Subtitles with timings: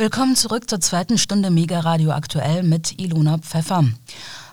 [0.00, 3.84] Willkommen zurück zur zweiten Stunde Mega Radio aktuell mit Ilona Pfeffer.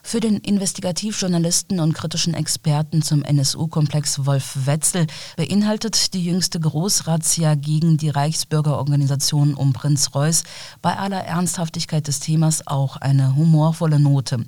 [0.04, 7.97] Für den Investigativjournalisten und kritischen Experten zum NSU-Komplex Wolf Wetzel beinhaltet die jüngste Großrazzia gegen
[7.97, 10.44] die Reichsbürgerorganisation um Prinz Reuß
[10.81, 14.46] bei aller Ernsthaftigkeit des Themas auch eine humorvolle Note.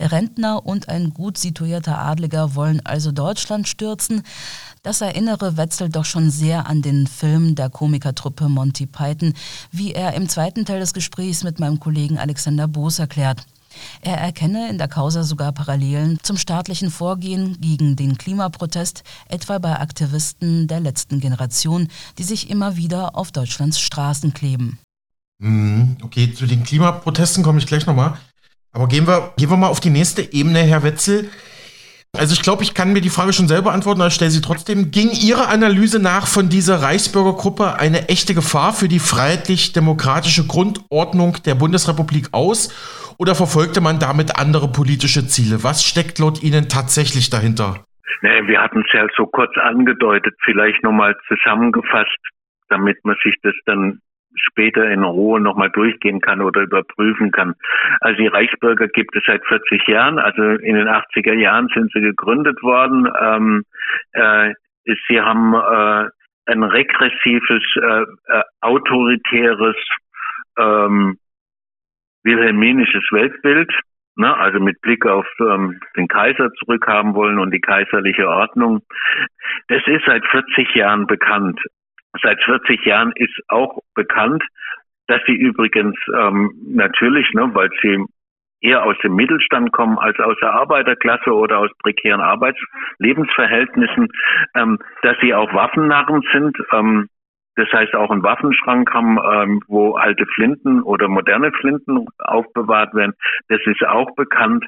[0.00, 4.22] Rentner und ein gut situierter Adliger wollen also Deutschland stürzen.
[4.84, 9.32] Das erinnere Wetzel doch schon sehr an den Film der Komikertruppe Monty Python,
[9.70, 13.46] wie er im zweiten Teil des Gesprächs mit meinem Kollegen Alexander Boos erklärt.
[14.00, 19.78] Er erkenne in der Causa sogar Parallelen zum staatlichen Vorgehen gegen den Klimaprotest, etwa bei
[19.78, 21.86] Aktivisten der letzten Generation,
[22.18, 24.80] die sich immer wieder auf Deutschlands Straßen kleben.
[25.38, 28.14] Mhm, okay, zu den Klimaprotesten komme ich gleich nochmal.
[28.72, 31.30] Aber gehen wir, gehen wir mal auf die nächste Ebene, Herr Wetzel.
[32.18, 34.42] Also ich glaube, ich kann mir die Frage schon selber antworten, aber ich stelle sie
[34.42, 34.90] trotzdem.
[34.90, 41.54] Ging Ihrer Analyse nach von dieser Reichsbürgergruppe eine echte Gefahr für die freiheitlich-demokratische Grundordnung der
[41.54, 42.68] Bundesrepublik aus?
[43.18, 45.64] Oder verfolgte man damit andere politische Ziele?
[45.64, 47.82] Was steckt laut Ihnen tatsächlich dahinter?
[48.20, 52.20] Nee, wir hatten es ja so kurz angedeutet, vielleicht nochmal zusammengefasst,
[52.68, 54.00] damit man sich das dann
[54.36, 57.54] später in Ruhe nochmal durchgehen kann oder überprüfen kann.
[58.00, 62.00] Also die Reichsbürger gibt es seit 40 Jahren, also in den 80er Jahren sind sie
[62.00, 63.08] gegründet worden.
[63.20, 63.64] Ähm,
[64.12, 64.54] äh,
[65.08, 66.08] sie haben äh,
[66.46, 69.76] ein regressives, äh, äh, autoritäres,
[70.58, 71.18] ähm,
[72.24, 73.72] wilhelminisches Weltbild,
[74.16, 78.82] ne, also mit Blick auf ähm, den Kaiser zurückhaben wollen und die kaiserliche Ordnung.
[79.68, 81.60] Das ist seit 40 Jahren bekannt.
[82.22, 84.42] Seit 40 Jahren ist auch bekannt,
[85.06, 88.04] dass sie übrigens ähm, natürlich, ne, weil sie
[88.60, 94.08] eher aus dem Mittelstand kommen als aus der Arbeiterklasse oder aus prekären Arbeitslebensverhältnissen,
[94.54, 96.56] ähm, dass sie auch Waffennarren sind.
[96.72, 97.08] Ähm,
[97.56, 103.12] das heißt auch einen Waffenschrank haben, ähm, wo alte Flinten oder moderne Flinten aufbewahrt werden.
[103.48, 104.64] Das ist auch bekannt.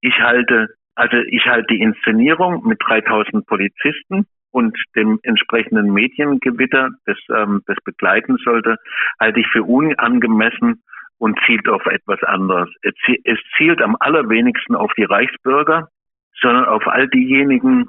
[0.00, 7.18] Ich halte, also ich halte die Inszenierung mit 3000 Polizisten und dem entsprechenden Mediengewitter, das
[7.28, 8.76] ähm, das begleiten sollte,
[9.18, 10.82] halte ich für unangemessen
[11.18, 12.70] und zielt auf etwas anderes.
[12.82, 15.88] Es zielt am allerwenigsten auf die Reichsbürger,
[16.40, 17.88] sondern auf all diejenigen,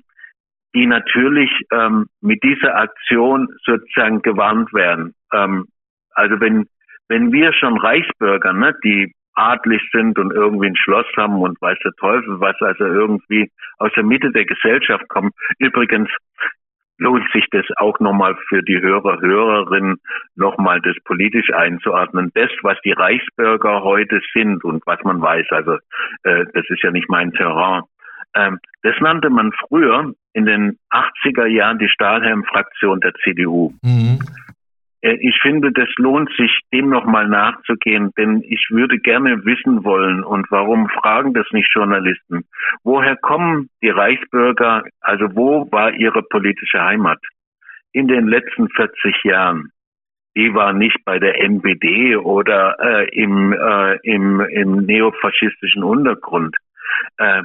[0.74, 5.14] die natürlich ähm, mit dieser Aktion sozusagen gewarnt werden.
[5.34, 5.68] Ähm,
[6.16, 6.68] also wenn
[7.08, 11.78] wenn wir schon Reichsbürger, ne, die adlig sind und irgendwie ein Schloss haben und weiß
[11.84, 15.31] der Teufel was, also irgendwie aus der Mitte der Gesellschaft kommen.
[15.59, 16.09] Übrigens
[16.97, 19.97] lohnt sich das auch nochmal für die Hörer, Hörerinnen,
[20.35, 22.31] nochmal das politisch einzuordnen.
[22.34, 25.73] Das, was die Reichsbürger heute sind und was man weiß, also
[26.23, 27.84] äh, das ist ja nicht mein Terrain.
[28.34, 33.73] Ähm, das nannte man früher in den 80er Jahren die Stahlhelm-Fraktion der CDU.
[33.81, 34.19] Mhm.
[35.05, 40.23] Äh, ich finde, das lohnt sich, dem nochmal nachzugehen, denn ich würde gerne wissen wollen,
[40.23, 42.45] und warum fragen das nicht Journalisten?
[42.83, 47.19] Woher kommen die Reichsbürger, also wo war ihre politische Heimat?
[47.93, 49.71] In den letzten 40 Jahren.
[50.35, 56.57] Die war nicht bei der NPD oder äh, im, äh, im, im neofaschistischen Untergrund.
[57.17, 57.43] Äh,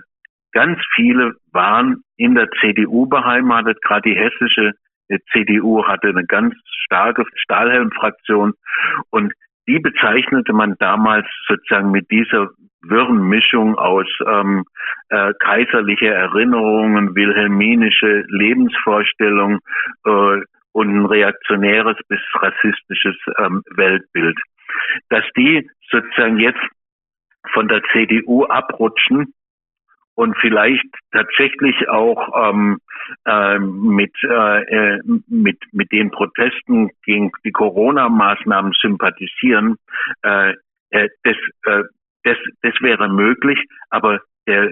[0.50, 4.72] ganz viele waren in der CDU beheimatet, gerade die hessische
[5.32, 6.54] CDU hatte eine ganz
[6.84, 8.54] starke Stahlhelm-Fraktion
[9.10, 9.32] und
[9.68, 12.48] die bezeichnete man damals sozusagen mit dieser
[12.82, 14.64] wirren Mischung aus ähm,
[15.10, 19.58] äh, kaiserliche Erinnerungen, wilhelminische Lebensvorstellung
[20.06, 20.40] äh,
[20.72, 24.38] und ein reaktionäres bis rassistisches ähm, Weltbild.
[25.08, 26.60] Dass die sozusagen jetzt
[27.52, 29.34] von der CDU abrutschen
[30.20, 32.78] und vielleicht tatsächlich auch ähm,
[33.24, 34.98] äh, mit, äh,
[35.28, 39.76] mit, mit den Protesten gegen die Corona-Maßnahmen sympathisieren,
[40.22, 40.52] äh,
[40.90, 41.84] äh, das, äh,
[42.24, 43.58] das, das wäre möglich,
[43.88, 44.70] aber der,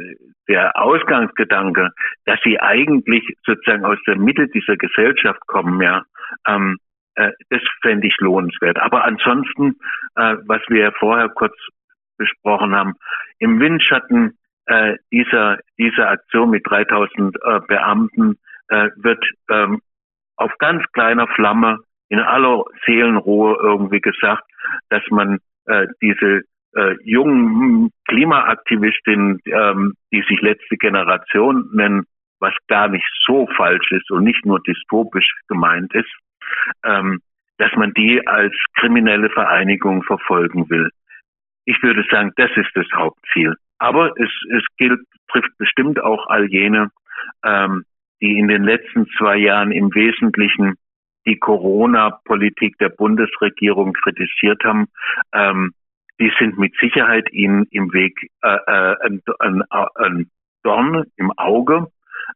[0.49, 1.93] der Ausgangsgedanke,
[2.27, 6.03] dass sie eigentlich sozusagen aus der Mitte dieser Gesellschaft kommen, ja,
[6.47, 6.77] ähm,
[7.15, 8.79] äh, das fände ich lohnenswert.
[8.79, 9.77] Aber ansonsten,
[10.17, 11.57] äh, was wir vorher kurz
[12.19, 12.97] besprochen haben,
[13.39, 14.38] im Windschatten
[14.69, 18.39] äh, dieser, dieser Aktion mit 3000 äh, Beamten
[18.69, 19.81] äh, wird ähm,
[20.37, 21.79] auf ganz kleiner Flamme
[22.11, 24.45] in aller Seelenruhe irgendwie gesagt,
[24.91, 26.43] dass man äh, diese
[26.75, 32.05] äh, jungen Klimaaktivistinnen, ähm, die sich letzte Generation nennen,
[32.41, 36.13] was gar nicht so falsch ist und nicht nur dystopisch gemeint ist,
[36.85, 37.21] ähm,
[37.59, 40.91] dass man die als kriminelle Vereinigung verfolgen will.
[41.69, 43.55] Ich würde sagen, das ist das Hauptziel.
[43.79, 45.01] Aber es, es gilt,
[45.31, 46.91] trifft bestimmt auch all jene,
[47.45, 47.85] ähm,
[48.23, 50.77] die in den letzten zwei Jahren im Wesentlichen
[51.27, 54.87] die Corona-Politik der Bundesregierung kritisiert haben,
[55.35, 55.75] ähm,
[56.19, 59.63] die sind mit Sicherheit ihnen im Weg äh, äh, ein, ein,
[59.97, 60.31] ein
[60.63, 61.89] Dorn im Auge,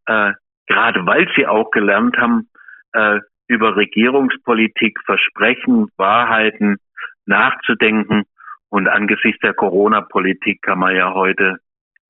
[0.05, 0.33] äh,
[0.67, 2.51] gerade weil sie auch gelernt haben,
[2.93, 6.77] äh, über Regierungspolitik, Versprechen, Wahrheiten
[7.25, 8.25] nachzudenken.
[8.73, 11.59] Und angesichts der Corona-Politik kann man ja heute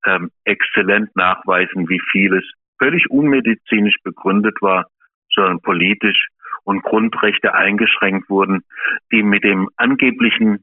[0.07, 2.45] ähm, exzellent nachweisen, wie vieles
[2.79, 4.87] völlig unmedizinisch begründet war,
[5.35, 6.29] sondern politisch
[6.63, 8.63] und Grundrechte eingeschränkt wurden,
[9.11, 10.63] die mit dem angeblichen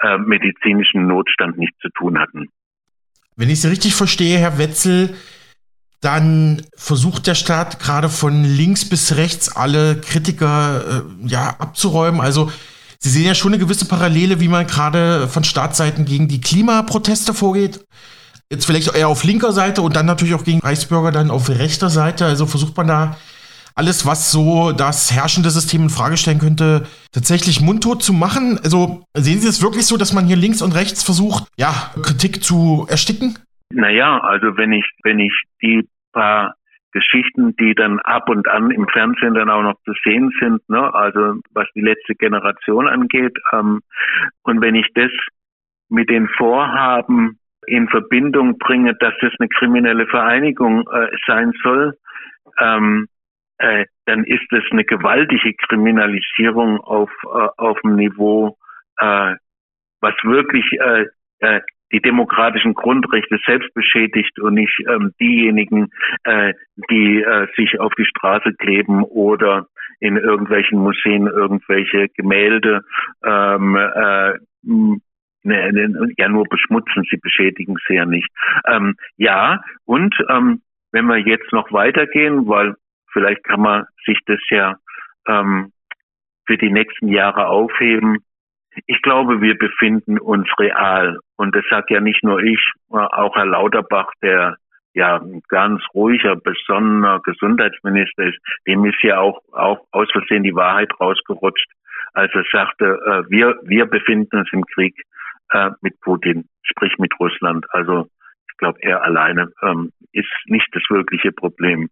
[0.00, 2.48] äh, medizinischen Notstand nichts zu tun hatten.
[3.34, 5.16] Wenn ich Sie richtig verstehe, Herr Wetzel,
[6.00, 12.20] dann versucht der Staat gerade von links bis rechts alle Kritiker äh, ja abzuräumen.
[12.20, 12.52] Also
[13.04, 17.34] Sie sehen ja schon eine gewisse Parallele, wie man gerade von Staatsseiten gegen die Klimaproteste
[17.34, 17.84] vorgeht.
[18.48, 21.90] Jetzt vielleicht eher auf linker Seite und dann natürlich auch gegen Reichsbürger dann auf rechter
[21.90, 22.26] Seite.
[22.26, 23.16] Also versucht man da
[23.74, 28.60] alles, was so das herrschende System in Frage stellen könnte, tatsächlich mundtot zu machen?
[28.62, 32.44] Also sehen Sie es wirklich so, dass man hier links und rechts versucht, ja, Kritik
[32.44, 33.36] zu ersticken?
[33.74, 36.54] Naja, also wenn ich, wenn ich die paar
[36.92, 40.92] Geschichten, die dann ab und an im Fernsehen dann auch noch zu sehen sind, ne,
[40.94, 43.80] also was die letzte Generation angeht, ähm,
[44.42, 45.10] und wenn ich das
[45.88, 51.96] mit den Vorhaben in Verbindung bringe, dass das eine kriminelle Vereinigung äh, sein soll,
[52.60, 53.08] ähm,
[53.58, 58.56] äh, dann ist es eine gewaltige Kriminalisierung auf, äh, auf dem Niveau,
[58.98, 59.34] äh,
[60.00, 61.06] was wirklich äh,
[61.38, 61.60] äh,
[61.92, 65.90] die demokratischen Grundrechte selbst beschädigt und nicht ähm, diejenigen,
[66.24, 66.54] äh,
[66.90, 69.66] die äh, sich auf die Straße kleben oder
[70.00, 72.82] in irgendwelchen Museen irgendwelche Gemälde
[73.24, 74.92] ähm, äh, ne,
[75.44, 78.28] ne, ja nur beschmutzen, sie beschädigen sie ja nicht.
[78.66, 82.74] Ähm, ja, und ähm, wenn wir jetzt noch weitergehen, weil
[83.12, 84.76] Vielleicht kann man sich das ja
[85.28, 85.72] ähm,
[86.46, 88.18] für die nächsten Jahre aufheben.
[88.86, 91.18] Ich glaube, wir befinden uns real.
[91.36, 94.56] Und das sagt ja nicht nur ich, auch Herr Lauterbach, der
[94.94, 100.54] ja ein ganz ruhiger, besonnener Gesundheitsminister ist, dem ist ja auch, auch aus Versehen die
[100.54, 101.70] Wahrheit rausgerutscht,
[102.12, 104.94] als er sagte, äh, wir, wir befinden uns im Krieg
[105.52, 107.64] äh, mit Putin, sprich mit Russland.
[107.70, 108.08] Also
[108.62, 111.88] glaube, er alleine ähm, ist nicht das wirkliche Problem.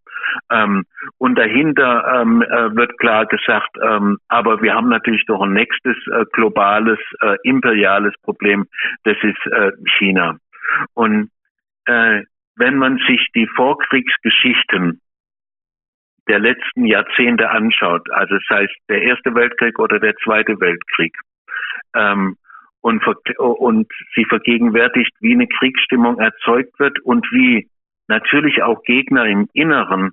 [0.50, 0.84] Ähm,
[1.18, 5.96] und dahinter ähm, äh, wird klar gesagt, ähm, aber wir haben natürlich doch ein nächstes
[6.06, 8.66] äh, globales, äh, imperiales Problem,
[9.02, 10.36] das ist äh, China.
[10.94, 11.30] Und
[11.86, 12.22] äh,
[12.54, 15.00] wenn man sich die Vorkriegsgeschichten
[16.28, 21.16] der letzten Jahrzehnte anschaut, also sei es der Erste Weltkrieg oder der Zweite Weltkrieg,
[21.96, 22.36] ähm,
[22.80, 23.02] und,
[23.38, 27.68] und sie vergegenwärtigt, wie eine Kriegsstimmung erzeugt wird und wie
[28.08, 30.10] natürlich auch Gegner im Inneren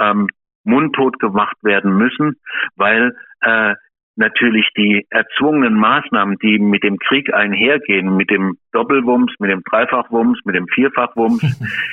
[0.00, 0.28] ähm,
[0.64, 2.36] mundtot gemacht werden müssen,
[2.76, 3.74] weil äh,
[4.16, 10.38] natürlich die erzwungenen Maßnahmen, die mit dem Krieg einhergehen, mit dem Doppelwumms, mit dem Dreifachwumms,
[10.44, 11.42] mit dem Vierfachwumms,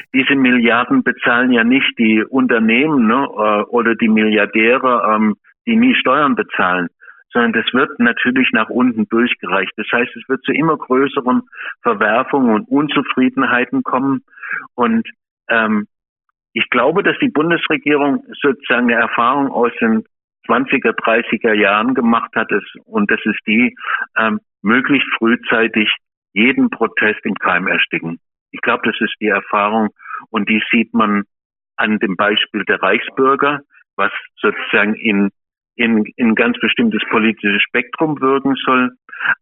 [0.13, 5.35] diese Milliarden bezahlen ja nicht die Unternehmen ne, äh, oder die Milliardäre, ähm,
[5.67, 6.87] die nie Steuern bezahlen,
[7.33, 9.73] sondern das wird natürlich nach unten durchgereicht.
[9.75, 11.41] Das heißt, es wird zu immer größeren
[11.81, 14.23] Verwerfungen und Unzufriedenheiten kommen.
[14.75, 15.09] Und
[15.49, 15.87] ähm,
[16.53, 20.05] ich glaube, dass die Bundesregierung sozusagen eine Erfahrung aus den
[20.47, 22.51] 20er, 30er Jahren gemacht hat,
[22.85, 23.75] und das ist die,
[24.17, 25.89] ähm, möglichst frühzeitig
[26.33, 28.19] jeden Protest im Keim ersticken.
[28.51, 29.89] Ich glaube, das ist die Erfahrung
[30.29, 31.23] und die sieht man
[31.75, 33.61] an dem Beispiel der Reichsbürger,
[33.95, 35.31] was sozusagen in
[35.75, 38.91] in, in ganz bestimmtes politisches Spektrum wirken soll,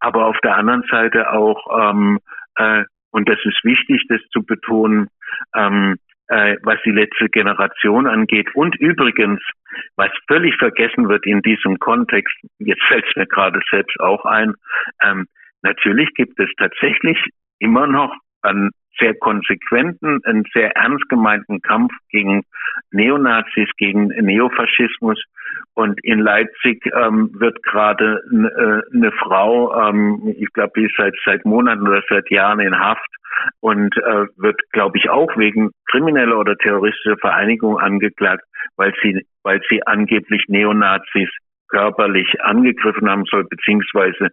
[0.00, 2.18] aber auf der anderen Seite auch, ähm,
[2.56, 5.08] äh, und das ist wichtig, das zu betonen,
[5.54, 5.96] ähm,
[6.28, 8.48] äh, was die letzte Generation angeht.
[8.54, 9.40] Und übrigens,
[9.96, 14.54] was völlig vergessen wird in diesem Kontext, jetzt fällt es mir gerade selbst auch ein,
[15.02, 15.26] ähm,
[15.62, 17.18] natürlich gibt es tatsächlich
[17.58, 22.44] immer noch an sehr konsequenten, einen sehr ernst gemeinten Kampf gegen
[22.90, 25.22] Neonazis, gegen Neofaschismus.
[25.74, 31.14] Und in Leipzig ähm, wird gerade äh, eine Frau, ähm, ich glaube, die ist seit,
[31.24, 33.08] seit Monaten oder seit Jahren in Haft
[33.60, 38.44] und äh, wird, glaube ich, auch wegen krimineller oder terroristischer Vereinigung angeklagt,
[38.76, 41.30] weil sie, weil sie angeblich Neonazis
[41.72, 44.28] körperlich angegriffen haben soll, beziehungsweise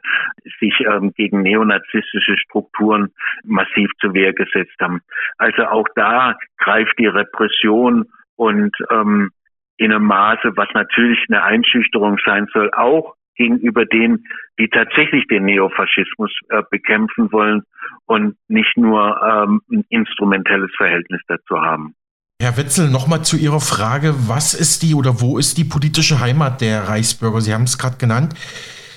[0.59, 3.11] sich ähm, gegen neonazistische Strukturen
[3.43, 5.01] massiv zur Wehr gesetzt haben.
[5.37, 8.05] Also auch da greift die Repression
[8.35, 9.31] und ähm,
[9.77, 14.25] in einem Maße, was natürlich eine Einschüchterung sein soll, auch gegenüber denen,
[14.59, 17.63] die tatsächlich den Neofaschismus äh, bekämpfen wollen
[18.05, 21.95] und nicht nur ähm, ein instrumentelles Verhältnis dazu haben.
[22.41, 26.61] Herr Wetzel, nochmal zu Ihrer Frage, was ist die oder wo ist die politische Heimat
[26.61, 27.41] der Reichsbürger?
[27.41, 28.33] Sie haben es gerade genannt.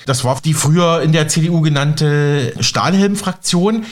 [0.06, 3.84] Das war die früher in der CDU genannte Stahlhelm-Fraktion.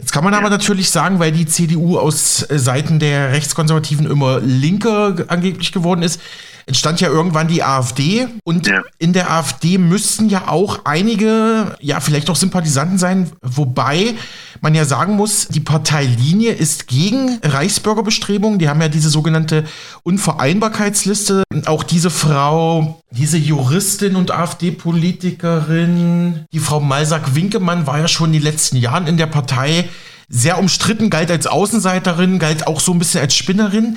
[0.00, 5.14] Jetzt kann man aber natürlich sagen, weil die CDU aus Seiten der Rechtskonservativen immer linker
[5.28, 6.20] angeblich geworden ist,
[6.68, 8.82] entstand ja irgendwann die AfD und ja.
[8.98, 14.14] in der AfD müssten ja auch einige, ja, vielleicht auch Sympathisanten sein, wobei
[14.60, 18.58] man ja sagen muss, die Parteilinie ist gegen Reichsbürgerbestrebungen.
[18.58, 19.64] Die haben ja diese sogenannte
[20.02, 21.42] Unvereinbarkeitsliste.
[21.64, 28.42] Auch diese Frau, diese Juristin und AfD-Politikerin, die Frau Malsack-Winkemann war ja schon in den
[28.42, 29.88] letzten Jahren in der Partei
[30.28, 33.96] sehr umstritten, galt als Außenseiterin, galt auch so ein bisschen als Spinnerin.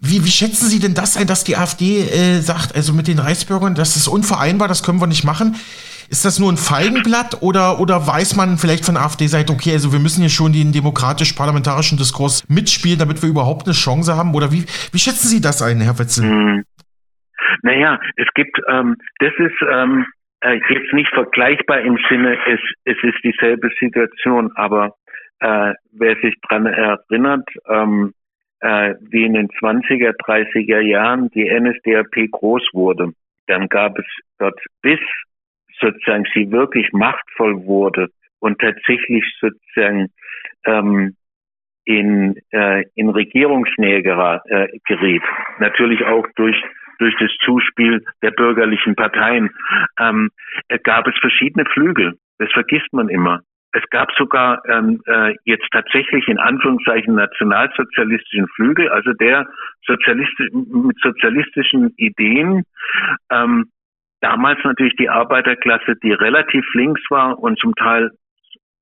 [0.00, 3.18] Wie, wie schätzen Sie denn das ein, dass die AfD äh, sagt, also mit den
[3.18, 5.56] Reichsbürgern, das ist unvereinbar, das können wir nicht machen?
[6.08, 10.00] Ist das nur ein Feigenblatt oder, oder weiß man vielleicht von AfD-Seite, okay, also wir
[10.00, 14.34] müssen hier schon den demokratisch-parlamentarischen Diskurs mitspielen, damit wir überhaupt eine Chance haben?
[14.34, 16.24] Oder wie, wie schätzen Sie das ein, Herr Wetzel?
[16.24, 16.64] Hm.
[17.62, 20.06] Naja, es gibt, ähm, das ist ähm,
[20.40, 24.94] äh, jetzt nicht vergleichbar im Sinne, es, es ist dieselbe Situation, aber
[25.40, 28.14] äh, wer sich dran erinnert, ähm,
[28.60, 33.12] äh, wie in den 20er, 30er Jahren die NSDAP groß wurde.
[33.46, 34.06] Dann gab es
[34.38, 35.00] dort, bis
[35.80, 40.08] sozusagen sie wirklich machtvoll wurde und tatsächlich sozusagen
[40.64, 41.16] ähm,
[41.84, 45.22] in, äh, in Regierungsnähe gera äh, geriet.
[45.58, 46.56] Natürlich auch durch
[47.00, 49.50] durch das Zuspiel der bürgerlichen Parteien,
[49.98, 50.30] ähm,
[50.84, 52.18] gab es verschiedene Flügel.
[52.38, 53.40] Das vergisst man immer.
[53.72, 59.46] Es gab sogar ähm, äh, jetzt tatsächlich in Anführungszeichen nationalsozialistischen Flügel, also der
[59.86, 62.64] Sozialistisch, mit sozialistischen Ideen.
[63.30, 63.70] Ähm,
[64.20, 68.10] damals natürlich die Arbeiterklasse, die relativ links war und zum Teil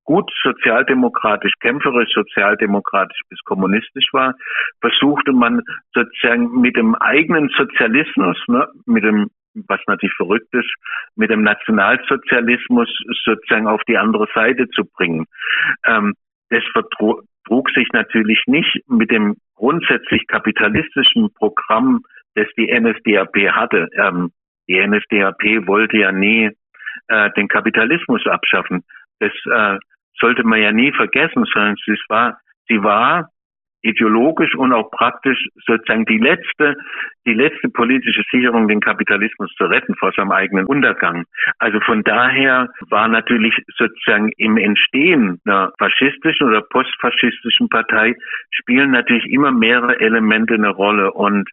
[0.05, 4.35] gut sozialdemokratisch, kämpferisch sozialdemokratisch bis kommunistisch war,
[4.81, 5.61] versuchte man
[5.93, 10.71] sozusagen mit dem eigenen Sozialismus, ne, mit dem was natürlich verrückt ist,
[11.17, 12.89] mit dem Nationalsozialismus
[13.25, 15.27] sozusagen auf die andere Seite zu bringen.
[15.85, 16.15] Ähm,
[16.51, 22.03] das vertrug sich natürlich nicht mit dem grundsätzlich kapitalistischen Programm,
[22.35, 23.89] das die NSDAP hatte.
[23.95, 24.31] Ähm,
[24.69, 26.51] die NSDAP wollte ja nie
[27.09, 28.85] äh, den Kapitalismus abschaffen.
[29.19, 29.79] Das äh,
[30.21, 32.39] sollte man ja nie vergessen, sondern sie war,
[32.69, 33.31] sie war
[33.83, 36.77] ideologisch und auch praktisch sozusagen die letzte,
[37.27, 41.25] die letzte politische Sicherung, den Kapitalismus zu retten vor seinem eigenen Untergang.
[41.59, 48.15] Also von daher war natürlich sozusagen im Entstehen einer faschistischen oder postfaschistischen Partei
[48.51, 51.49] spielen natürlich immer mehrere Elemente eine Rolle und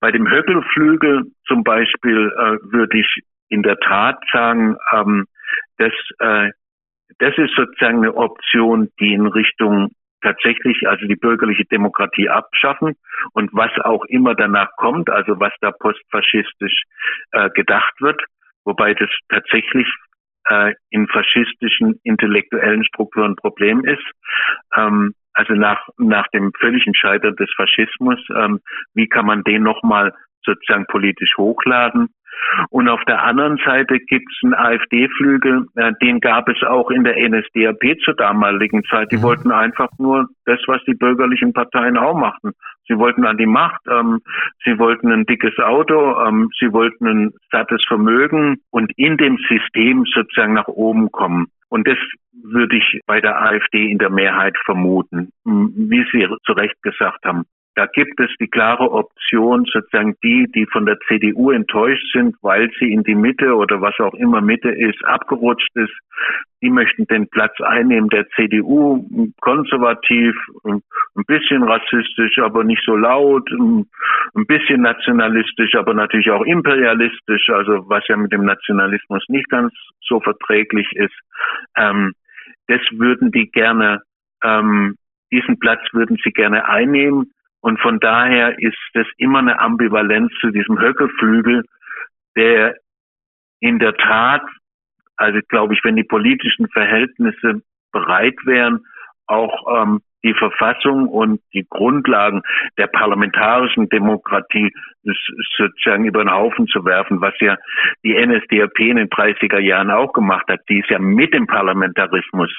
[0.00, 5.26] bei dem Höckelflügel zum Beispiel äh, würde ich in der Tat sagen, ähm,
[5.78, 6.50] dass äh,
[7.18, 9.90] das ist sozusagen eine Option, die in Richtung
[10.22, 12.96] tatsächlich also die bürgerliche Demokratie abschaffen
[13.32, 16.84] und was auch immer danach kommt, also was da postfaschistisch
[17.32, 18.22] äh, gedacht wird,
[18.64, 19.86] wobei das tatsächlich
[20.48, 24.04] äh, in faschistischen intellektuellen Strukturen ein Problem ist.
[24.76, 28.60] Ähm, also nach, nach dem völligen Scheitern des Faschismus, ähm,
[28.94, 30.12] wie kann man den nochmal
[30.44, 32.08] sozusagen politisch hochladen?
[32.70, 37.04] Und auf der anderen Seite gibt es einen AfD-Flügel, äh, den gab es auch in
[37.04, 39.10] der NSDAP zur damaligen Zeit.
[39.12, 39.22] Die mhm.
[39.22, 42.52] wollten einfach nur das, was die bürgerlichen Parteien auch machten.
[42.88, 44.20] Sie wollten an die Macht, ähm,
[44.64, 50.04] sie wollten ein dickes Auto, ähm, sie wollten ein sattes Vermögen und in dem System
[50.12, 51.46] sozusagen nach oben kommen.
[51.68, 51.96] Und das
[52.42, 57.44] würde ich bei der AfD in der Mehrheit vermuten, wie Sie zu Recht gesagt haben.
[57.74, 62.70] Da gibt es die klare Option, sozusagen die, die von der CDU enttäuscht sind, weil
[62.78, 65.94] sie in die Mitte oder was auch immer Mitte ist, abgerutscht ist.
[66.60, 70.82] Die möchten den Platz einnehmen der CDU, konservativ, ein
[71.26, 78.06] bisschen rassistisch, aber nicht so laut, ein bisschen nationalistisch, aber natürlich auch imperialistisch, also was
[78.08, 81.14] ja mit dem Nationalismus nicht ganz so verträglich ist.
[81.76, 82.12] Ähm,
[82.68, 84.02] das würden die gerne,
[84.44, 84.96] ähm,
[85.32, 87.32] diesen Platz würden sie gerne einnehmen.
[87.62, 91.64] Und von daher ist es immer eine Ambivalenz zu diesem Höckeflügel,
[92.36, 92.76] der
[93.60, 94.42] in der Tat,
[95.16, 98.84] also glaube ich, wenn die politischen Verhältnisse bereit wären,
[99.28, 102.42] auch ähm, die Verfassung und die Grundlagen
[102.78, 104.72] der parlamentarischen Demokratie
[105.56, 107.56] sozusagen über den Haufen zu werfen, was ja
[108.04, 110.60] die NSDAP in den 30er Jahren auch gemacht hat.
[110.68, 112.50] Die ist ja mit dem Parlamentarismus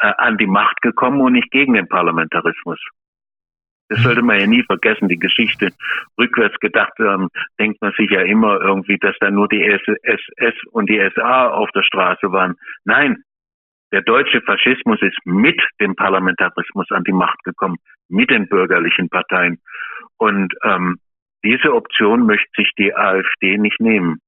[0.00, 2.80] äh, an die Macht gekommen und nicht gegen den Parlamentarismus.
[3.88, 5.08] Das sollte man ja nie vergessen.
[5.08, 5.72] Die Geschichte
[6.18, 7.28] rückwärts gedacht, ähm,
[7.58, 11.70] denkt man sich ja immer irgendwie, dass da nur die SS und die SA auf
[11.74, 12.56] der Straße waren.
[12.84, 13.22] Nein,
[13.92, 17.76] der deutsche Faschismus ist mit dem Parlamentarismus an die Macht gekommen,
[18.08, 19.58] mit den bürgerlichen Parteien.
[20.18, 20.98] Und ähm,
[21.42, 24.18] diese Option möchte sich die AfD nicht nehmen.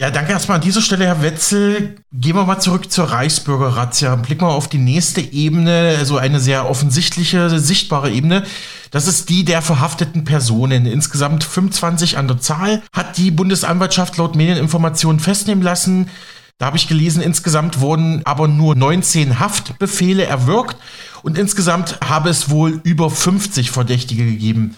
[0.00, 1.94] Ja, danke erstmal an dieser Stelle, Herr Wetzel.
[2.12, 4.16] Gehen wir mal zurück zur Reichsbürgerrazzia.
[4.16, 8.42] Blicken wir auf die nächste Ebene, also eine sehr offensichtliche, sichtbare Ebene.
[8.90, 10.86] Das ist die der verhafteten Personen.
[10.86, 16.10] Insgesamt 25 an der Zahl hat die Bundesanwaltschaft laut Medieninformationen festnehmen lassen.
[16.58, 20.76] Da habe ich gelesen, insgesamt wurden aber nur 19 Haftbefehle erwirkt
[21.22, 24.74] und insgesamt habe es wohl über 50 Verdächtige gegeben.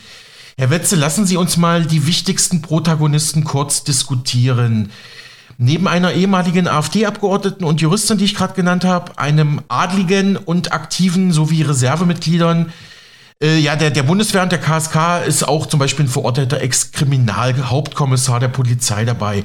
[0.58, 4.90] Herr Wetzel, lassen Sie uns mal die wichtigsten Protagonisten kurz diskutieren.
[5.58, 11.30] Neben einer ehemaligen AfD-Abgeordneten und Juristin, die ich gerade genannt habe, einem Adligen und aktiven
[11.30, 12.72] sowie Reservemitgliedern
[13.42, 18.40] äh, ja, der, der Bundeswehr und der KSK ist auch zum Beispiel ein verorteter Ex-Kriminalhauptkommissar
[18.40, 19.44] der Polizei dabei.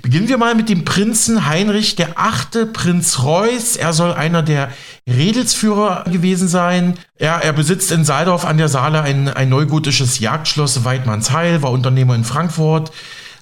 [0.00, 3.76] Beginnen wir mal mit dem Prinzen Heinrich, der achte Prinz Reuß.
[3.76, 4.70] Er soll einer der
[5.06, 6.94] Redelsführer gewesen sein.
[7.20, 12.14] Ja, er besitzt in Saaldorf an der Saale ein, ein neugotisches Jagdschloss Weidmannsheil, war Unternehmer
[12.14, 12.90] in Frankfurt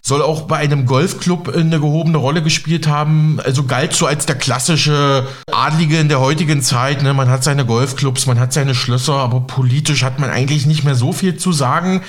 [0.07, 3.41] soll auch bei einem Golfclub eine gehobene Rolle gespielt haben.
[3.43, 7.03] Also galt so als der klassische Adlige in der heutigen Zeit.
[7.03, 7.15] Ne?
[7.15, 10.95] Man hat seine Golfclubs, man hat seine Schlösser, aber politisch hat man eigentlich nicht mehr
[10.95, 12.03] so viel zu sagen.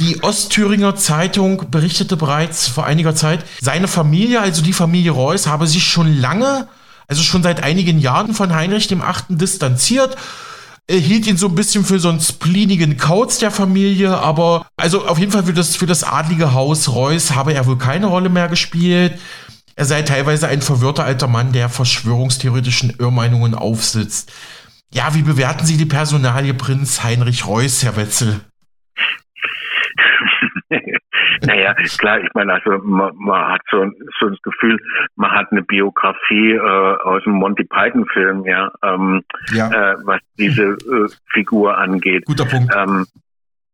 [0.00, 5.68] Die Ostthüringer Zeitung berichtete bereits vor einiger Zeit, seine Familie, also die Familie Reuß, habe
[5.68, 6.66] sich schon lange,
[7.06, 10.16] also schon seit einigen Jahren von Heinrich dem Achten distanziert
[10.90, 15.06] er hielt ihn so ein bisschen für so einen spleenigen Kauz der Familie, aber also
[15.06, 18.30] auf jeden Fall für das, für das adlige Haus Reuß habe er wohl keine Rolle
[18.30, 19.20] mehr gespielt.
[19.76, 24.32] Er sei teilweise ein verwirrter alter Mann, der verschwörungstheoretischen Irrmeinungen aufsitzt.
[24.92, 28.40] Ja, wie bewerten Sie die Personalie Prinz Heinrich Reuß, Herr Wetzel?
[31.46, 33.90] Naja, klar, ich meine, also man, man hat so,
[34.20, 34.78] so das Gefühl,
[35.16, 39.68] man hat eine Biografie äh, aus dem Monty Python-Film, ja, ähm, ja.
[39.68, 42.24] Äh, was diese äh, Figur angeht.
[42.26, 42.72] Guter Punkt.
[42.76, 43.06] Ähm,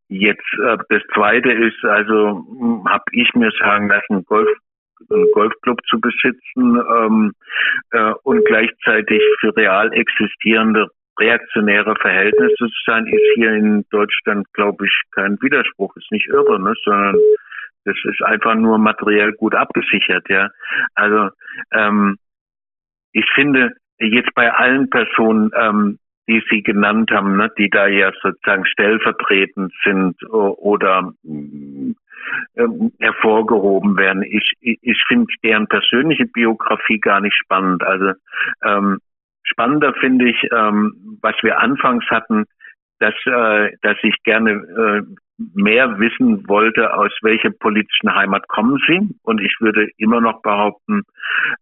[0.08, 4.48] jetzt äh, das Zweite ist, also hm, habe ich mir sagen lassen, Golf
[5.10, 7.32] einen Golfclub zu besitzen ähm,
[7.90, 14.86] äh, und gleichzeitig für real existierende reaktionäre Verhältnisse zu sein, ist hier in Deutschland, glaube
[14.86, 17.16] ich, kein Widerspruch, ist nicht irre, ne, sondern
[17.84, 20.50] das ist einfach nur materiell gut abgesichert, ja.
[20.94, 21.30] Also
[21.72, 22.18] ähm,
[23.12, 28.10] ich finde jetzt bei allen Personen, ähm, die Sie genannt haben, ne, die da ja
[28.22, 31.12] sozusagen stellvertretend sind oder
[32.54, 32.66] äh,
[32.98, 34.22] hervorgehoben werden.
[34.22, 37.82] Ich, ich, ich finde deren persönliche Biografie gar nicht spannend.
[37.82, 38.12] Also
[38.64, 38.98] ähm,
[39.42, 42.44] spannender finde ich, ähm, was wir anfangs hatten,
[43.00, 45.02] dass, äh, dass ich gerne äh,
[45.38, 49.00] mehr wissen wollte, aus welcher politischen Heimat kommen Sie.
[49.22, 51.02] Und ich würde immer noch behaupten,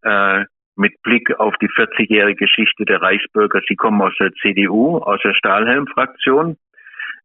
[0.03, 0.45] äh,
[0.77, 5.35] mit Blick auf die 40-jährige Geschichte der Reichsbürger, Sie kommen aus der CDU, aus der
[5.35, 6.57] Stahlhelm-Fraktion.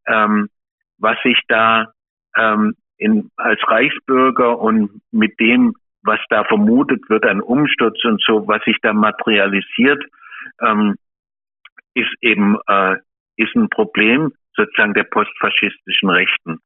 [0.06, 0.50] Ähm,
[0.98, 1.92] was sich da
[2.36, 8.48] ähm, in, als Reichsbürger und mit dem, was da vermutet wird, ein Umsturz und so,
[8.48, 10.04] was sich da materialisiert,
[10.62, 10.96] ähm,
[11.94, 12.98] ist eben äh,
[13.38, 16.60] ist ein Problem sozusagen der postfaschistischen Rechten.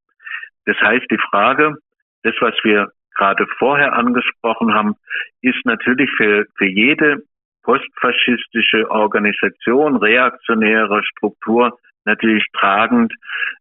[0.65, 1.75] Das heißt, die Frage,
[2.23, 4.95] das, was wir gerade vorher angesprochen haben,
[5.41, 7.21] ist natürlich für, für jede
[7.63, 13.13] postfaschistische Organisation, reaktionäre Struktur natürlich tragend.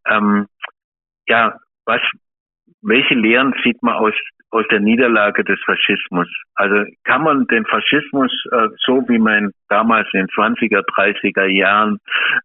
[0.06, 0.46] Ähm,
[1.26, 2.00] ja, was,
[2.80, 4.14] welche Lehren sieht man aus
[4.50, 6.28] aus der Niederlage des Faschismus.
[6.54, 11.98] Also kann man den Faschismus, äh, so wie man damals in den 20er, 30er Jahren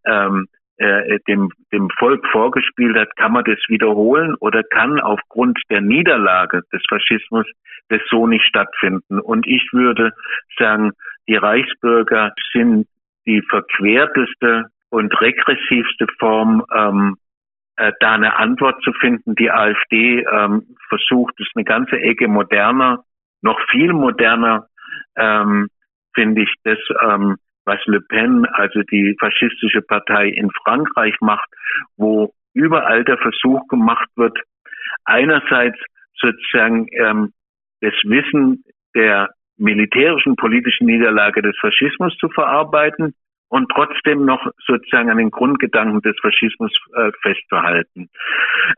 [0.06, 5.82] ähm, äh, dem, dem Volk vorgespielt hat, kann man das wiederholen oder kann aufgrund der
[5.82, 7.46] Niederlage des Faschismus
[7.90, 9.20] das so nicht stattfinden?
[9.20, 10.12] Und ich würde
[10.58, 10.92] sagen,
[11.28, 12.88] die Reichsbürger sind
[13.26, 17.18] die verquerteste und regressivste Form ähm,
[17.78, 19.36] äh, da eine Antwort zu finden.
[19.36, 23.04] Die AfD ähm, versucht es eine ganze Ecke moderner,
[23.42, 24.68] noch viel moderner,
[25.18, 25.68] ähm,
[26.14, 31.49] finde ich das, ähm, was Le Pen, also die faschistische Partei in Frankreich macht,
[31.97, 34.38] wo überall der Versuch gemacht wird,
[35.04, 35.78] einerseits
[36.19, 37.34] sozusagen ähm,
[37.82, 38.63] das Wissen
[38.95, 43.13] der militärischen politischen Niederlage des Faschismus zu verarbeiten
[43.49, 48.10] und trotzdem noch sozusagen an den Grundgedanken des Faschismus äh, festzuhalten.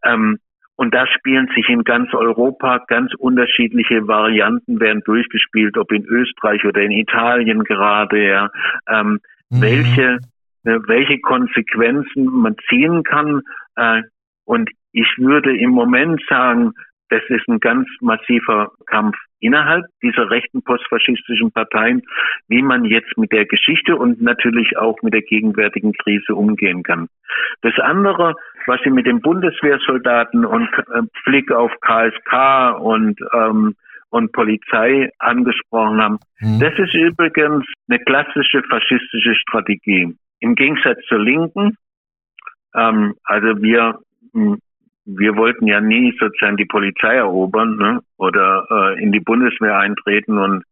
[0.04, 0.40] Ähm,
[0.78, 6.64] und da spielen sich in ganz Europa ganz unterschiedliche Varianten werden durchgespielt, ob in Österreich
[6.66, 8.50] oder in Italien gerade, ja,
[8.88, 9.62] ähm, mhm.
[9.62, 10.20] welche,
[10.66, 13.42] äh, welche Konsequenzen man ziehen kann.
[13.76, 14.04] Äh,
[14.46, 16.74] und ich würde im Moment sagen,
[17.10, 22.02] Das ist ein ganz massiver Kampf innerhalb dieser rechten postfaschistischen Parteien,
[22.48, 27.08] wie man jetzt mit der Geschichte und natürlich auch mit der gegenwärtigen Krise umgehen kann.
[27.62, 33.76] Das andere, was Sie mit den Bundeswehrsoldaten und äh, Blick auf KSK und ähm,
[34.10, 36.20] und Polizei angesprochen haben.
[36.40, 36.60] Mhm.
[36.60, 40.16] Das ist übrigens eine klassische faschistische Strategie.
[40.40, 41.78] Im Gegensatz zur Linken,
[42.74, 44.00] ähm, also wir
[45.08, 48.02] wir wollten ja nie sozusagen die Polizei erobern ne?
[48.18, 50.64] oder äh, in die Bundeswehr eintreten und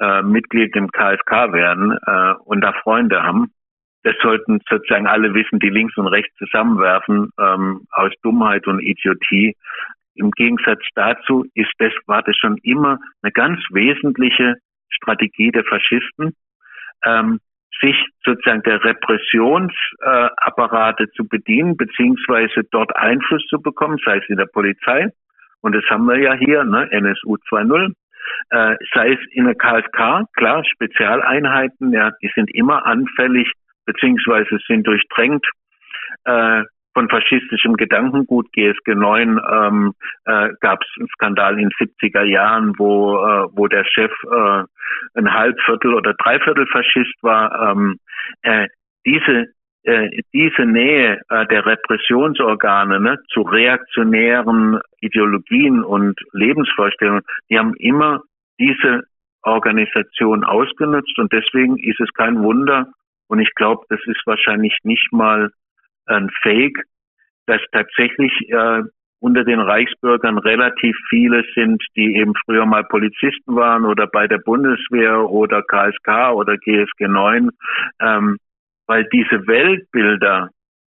[0.00, 3.52] äh, Mitglied im KSK werden äh, und da Freunde haben.
[4.02, 9.56] Das sollten sozusagen alle wissen, die links und rechts zusammenwerfen ähm, aus Dummheit und Idiotie.
[10.16, 14.56] Im Gegensatz dazu ist das, war das schon immer eine ganz wesentliche
[14.90, 16.34] Strategie der Faschisten,
[17.04, 17.40] ähm,
[17.80, 24.46] sich sozusagen der Repressionsapparate zu bedienen, beziehungsweise dort Einfluss zu bekommen, sei es in der
[24.46, 25.08] Polizei,
[25.60, 27.92] und das haben wir ja hier, ne, NSU 2.0,
[28.50, 33.50] äh, sei es in der KSK, klar, Spezialeinheiten, ja, die sind immer anfällig,
[33.86, 35.46] beziehungsweise sind durchdrängt.
[36.24, 39.92] Äh, von faschistischem Gedankengut GSG 9 ähm,
[40.24, 44.64] äh, gab es einen Skandal in den 70er Jahren, wo, äh, wo der Chef äh,
[45.14, 47.72] ein Halbviertel oder Dreiviertel Faschist war.
[47.72, 47.98] Ähm,
[48.42, 48.68] äh,
[49.04, 49.48] diese
[49.84, 58.22] äh, diese Nähe äh, der Repressionsorgane ne, zu reaktionären Ideologien und Lebensvorstellungen, die haben immer
[58.58, 59.02] diese
[59.42, 62.86] Organisation ausgenutzt und deswegen ist es kein Wunder
[63.28, 65.50] und ich glaube, das ist wahrscheinlich nicht mal
[66.06, 66.82] ein Fake,
[67.46, 68.82] dass tatsächlich äh,
[69.20, 74.38] unter den Reichsbürgern relativ viele sind, die eben früher mal Polizisten waren oder bei der
[74.38, 77.50] Bundeswehr oder KSK oder GSG 9,
[78.00, 78.36] ähm,
[78.86, 80.50] weil diese Weltbilder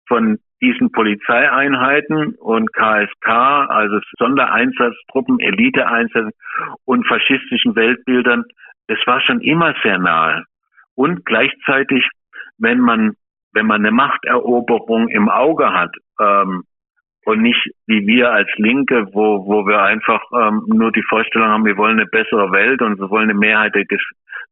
[0.08, 6.32] von diesen Polizeieinheiten und KSK, also Sondereinsatztruppen, Eliteeinsätzen
[6.86, 8.44] und faschistischen Weltbildern,
[8.88, 10.44] das war schon immer sehr nahe.
[10.96, 12.04] Und gleichzeitig,
[12.58, 13.14] wenn man
[13.58, 15.90] wenn man eine Machteroberung im Auge hat
[16.22, 16.64] ähm,
[17.26, 21.66] und nicht wie wir als Linke, wo, wo wir einfach ähm, nur die Vorstellung haben,
[21.66, 23.86] wir wollen eine bessere Welt und wir wollen eine Mehrheit der,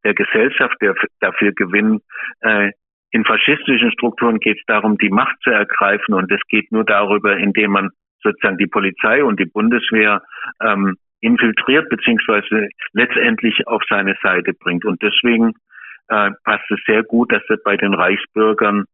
[0.04, 2.02] der Gesellschaft der, dafür gewinnen.
[2.42, 2.72] Äh,
[3.12, 7.38] in faschistischen Strukturen geht es darum, die Macht zu ergreifen und es geht nur darüber,
[7.38, 7.90] indem man
[8.24, 10.24] sozusagen die Polizei und die Bundeswehr
[10.64, 14.84] ähm, infiltriert beziehungsweise letztendlich auf seine Seite bringt.
[14.84, 15.54] Und deswegen
[16.08, 18.86] äh, passt es sehr gut, dass es bei den Reichsbürgern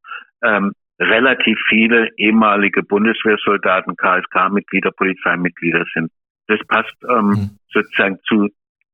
[0.44, 6.12] ähm, relativ viele ehemalige Bundeswehrsoldaten, KSK-Mitglieder, Polizeimitglieder sind.
[6.48, 7.50] Das passt ähm, mhm.
[7.74, 8.50] sozusagen zu,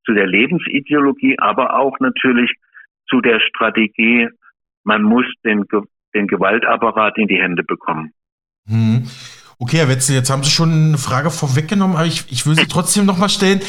[0.05, 2.51] zu der Lebensideologie, aber auch natürlich
[3.09, 4.29] zu der Strategie,
[4.83, 5.65] man muss den,
[6.13, 8.13] den Gewaltapparat in die Hände bekommen.
[8.65, 9.03] Mhm.
[9.59, 12.67] Okay, Herr Wetzel, jetzt haben Sie schon eine Frage vorweggenommen, aber ich, ich will sie
[12.67, 13.59] trotzdem nochmal stellen,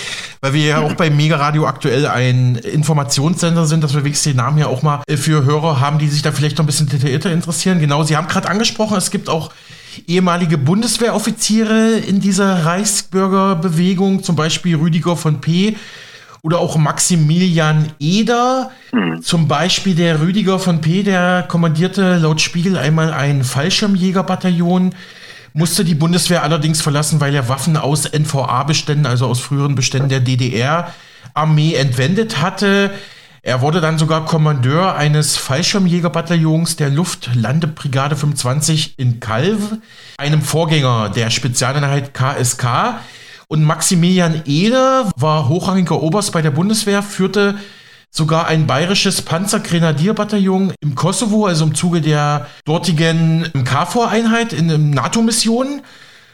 [0.42, 4.36] weil wir ja auch bei Mega Radio aktuell ein Informationssender sind, dass wir wenigstens den
[4.36, 6.90] Namen ja auch mal äh, für Hörer haben, die sich da vielleicht noch ein bisschen
[6.90, 7.80] detaillierter interessieren.
[7.80, 9.50] Genau, Sie haben gerade angesprochen, es gibt auch
[10.06, 15.76] ehemalige Bundeswehroffiziere in dieser Reichsbürgerbewegung, zum Beispiel Rüdiger von P.,
[16.42, 18.70] oder auch Maximilian Eder.
[18.92, 19.22] Mhm.
[19.22, 24.94] Zum Beispiel der Rüdiger von P., der kommandierte laut Spiegel einmal ein Fallschirmjägerbataillon
[25.52, 30.20] musste die Bundeswehr allerdings verlassen, weil er Waffen aus NVA-Beständen, also aus früheren Beständen der
[30.20, 32.90] DDR-Armee entwendet hatte.
[33.42, 39.76] Er wurde dann sogar Kommandeur eines Fallschirmjägerbataillons der Luftlandebrigade 25 in Kalv,
[40.18, 43.00] einem Vorgänger der Spezialeinheit KSK.
[43.46, 47.54] Und Maximilian Ede war hochrangiger Oberst bei der Bundeswehr, führte
[48.10, 55.82] sogar ein bayerisches Panzergrenadierbataillon im Kosovo, also im Zuge der dortigen KFOR-Einheit in einer NATO-Mission.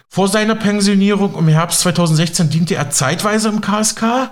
[0.09, 4.31] Vor seiner Pensionierung im Herbst 2016 diente er zeitweise im KSK.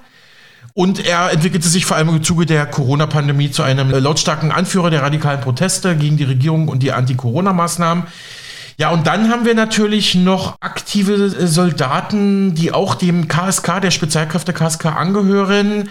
[0.75, 5.03] Und er entwickelte sich vor allem im Zuge der Corona-Pandemie zu einem lautstarken Anführer der
[5.03, 8.05] radikalen Proteste gegen die Regierung und die Anti-Corona-Maßnahmen.
[8.79, 14.55] Ja, und dann haben wir natürlich noch aktive Soldaten, die auch dem KSK, der Spezialkräfte
[14.55, 15.91] KSK angehören.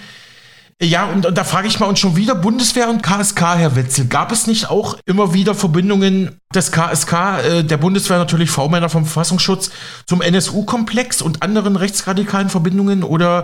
[0.84, 4.10] Ja, und, und da frage ich mal uns schon wieder Bundeswehr und KSK, Herr Wetzel.
[4.10, 9.06] Gab es nicht auch immer wieder Verbindungen des KSK, äh, der Bundeswehr natürlich V-Männer vom
[9.06, 9.70] Verfassungsschutz,
[10.08, 13.04] zum NSU-Komplex und anderen rechtsradikalen Verbindungen?
[13.04, 13.44] Oder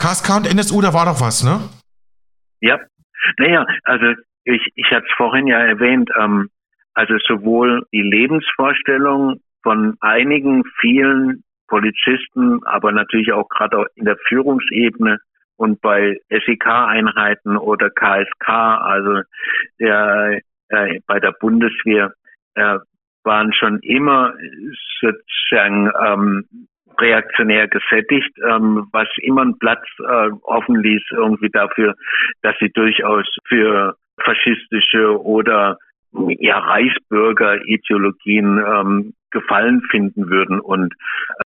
[0.00, 1.60] KSK und NSU, da war doch was, ne?
[2.62, 2.80] Ja,
[3.36, 4.06] naja, also
[4.44, 6.48] ich, ich hatte es vorhin ja erwähnt, ähm,
[6.94, 15.18] also sowohl die Lebensvorstellung von einigen, vielen Polizisten, aber natürlich auch gerade in der Führungsebene
[15.58, 19.22] und bei SEK-Einheiten oder KSK, also
[19.78, 22.12] der, äh, bei der Bundeswehr,
[22.54, 22.78] äh,
[23.24, 24.34] waren schon immer
[25.00, 26.48] sozusagen ähm,
[26.98, 31.94] reaktionär gesättigt, ähm, was immer einen Platz äh, offen ließ irgendwie dafür,
[32.42, 35.78] dass sie durchaus für faschistische oder
[36.12, 40.60] ja Reichsbürger-Ideologien ähm, Gefallen finden würden.
[40.60, 40.94] Und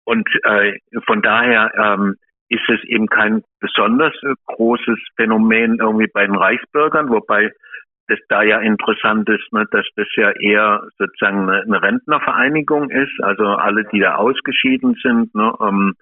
[0.03, 0.73] und äh,
[1.05, 2.17] von daher ähm,
[2.49, 4.13] ist es eben kein besonders
[4.47, 7.51] großes Phänomen irgendwie bei den Reichsbürgern, wobei
[8.09, 13.45] das da ja interessant ist, ne, dass das ja eher sozusagen eine, Rentnervereinigung ist, also
[13.45, 15.93] alle, die da ausgeschieden sind, ne, ähm,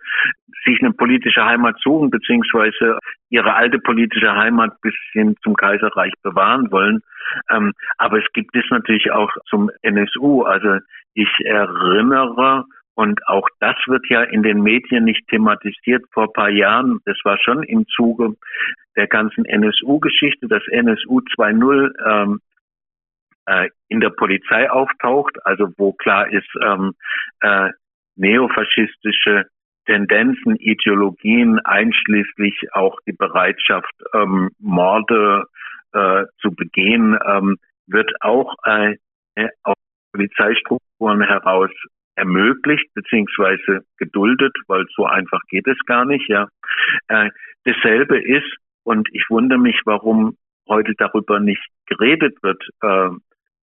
[0.65, 2.97] sich eine politische Heimat suchen, beziehungsweise
[3.29, 7.01] ihre alte politische Heimat bis hin zum Kaiserreich bewahren wollen.
[7.51, 10.43] Ähm, aber es gibt es natürlich auch zum NSU.
[10.43, 10.77] Also
[11.13, 12.65] ich erinnere
[12.97, 16.99] und auch das wird ja in den Medien nicht thematisiert vor ein paar Jahren.
[17.05, 18.35] Das war schon im Zuge
[18.95, 22.41] der ganzen NSU-Geschichte, dass NSU 2.0 ähm,
[23.45, 26.95] äh, in der Polizei auftaucht, also wo klar ist, ähm,
[27.41, 27.69] äh,
[28.15, 29.45] neofaschistische
[29.85, 35.43] Tendenzen, Ideologien, einschließlich auch die Bereitschaft, ähm, Morde
[35.93, 38.95] äh, zu begehen, ähm, wird auch äh,
[39.61, 39.75] aus
[40.11, 41.69] Polizeistrukturen heraus
[42.17, 46.27] ermöglicht beziehungsweise geduldet, weil so einfach geht es gar nicht.
[46.27, 46.47] Ja,
[47.07, 47.29] äh,
[47.63, 53.09] dasselbe ist und ich wundere mich, warum heute darüber nicht geredet wird, äh,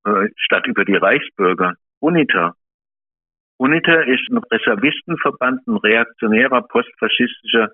[0.08, 1.74] äh, statt über die Reichsbürger.
[2.00, 2.54] UNITA.
[3.56, 7.70] UNITA ist ein Reservistenverband, ein reaktionärer postfaschistischer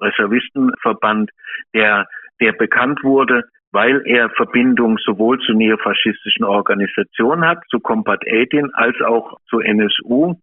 [0.00, 1.30] Reservistenverband,
[1.74, 2.06] der
[2.40, 9.00] der bekannt wurde weil er Verbindung sowohl zu neofaschistischen Organisationen hat, zu Combat 18 als
[9.02, 10.34] auch zu NSU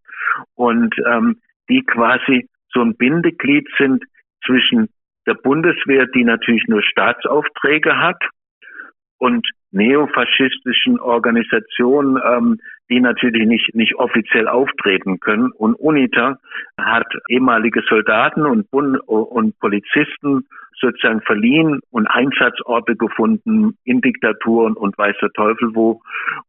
[0.56, 4.04] und ähm, die quasi so ein Bindeglied sind
[4.46, 4.90] zwischen
[5.26, 8.22] der Bundeswehr, die natürlich nur Staatsaufträge hat,
[9.18, 12.60] und neofaschistischen Organisationen, ähm,
[12.90, 15.52] die natürlich nicht, nicht offiziell auftreten können.
[15.52, 16.38] Und UNITA
[16.80, 20.48] hat ehemalige Soldaten und, Bund und Polizisten
[20.80, 26.02] sozusagen verliehen und Einsatzorte gefunden in Diktaturen und weiß der Teufel wo,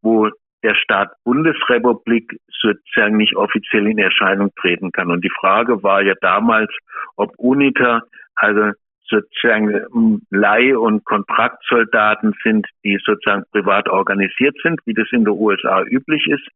[0.03, 0.29] wo
[0.63, 5.11] der Staat Bundesrepublik sozusagen nicht offiziell in Erscheinung treten kann.
[5.11, 6.71] Und die Frage war ja damals,
[7.17, 8.03] ob UNITA,
[8.35, 8.73] also
[9.09, 15.35] sozusagen ähm, Leih- und Kontraktsoldaten sind, die sozusagen privat organisiert sind, wie das in den
[15.35, 16.49] USA üblich ist,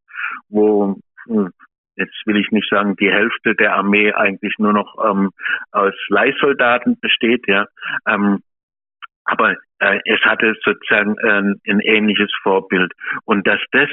[0.48, 1.50] wo hm,
[1.96, 5.31] jetzt will ich nicht sagen, die Hälfte der Armee eigentlich nur noch ähm,
[5.72, 7.66] aus Leihsoldaten besteht, ja.
[8.07, 8.40] Ähm,
[9.24, 12.92] aber äh, es hatte sozusagen äh, ein ähnliches Vorbild.
[13.24, 13.88] Und dass das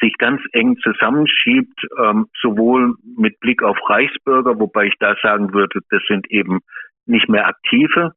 [0.00, 5.80] sich ganz eng zusammenschiebt, ähm, sowohl mit Blick auf Reichsbürger, wobei ich da sagen würde,
[5.90, 6.60] das sind eben
[7.06, 8.12] nicht mehr aktive,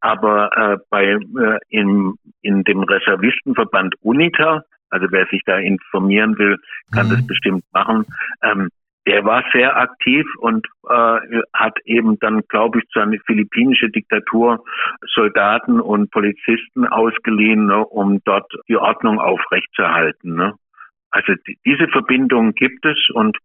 [0.00, 6.58] aber äh, bei äh, in, in dem Reservistenverband UNITA, also wer sich da informieren will,
[6.92, 7.10] kann mhm.
[7.10, 8.06] das bestimmt machen.
[8.42, 8.68] Ähm,
[9.06, 11.18] der war sehr aktiv und äh,
[11.52, 14.62] hat eben dann, glaube ich, zu einer philippinische Diktatur
[15.12, 20.36] Soldaten und Polizisten ausgeliehen, ne, um dort die Ordnung aufrechtzuerhalten.
[20.36, 20.54] Ne.
[21.10, 23.36] Also die, diese Verbindung gibt es und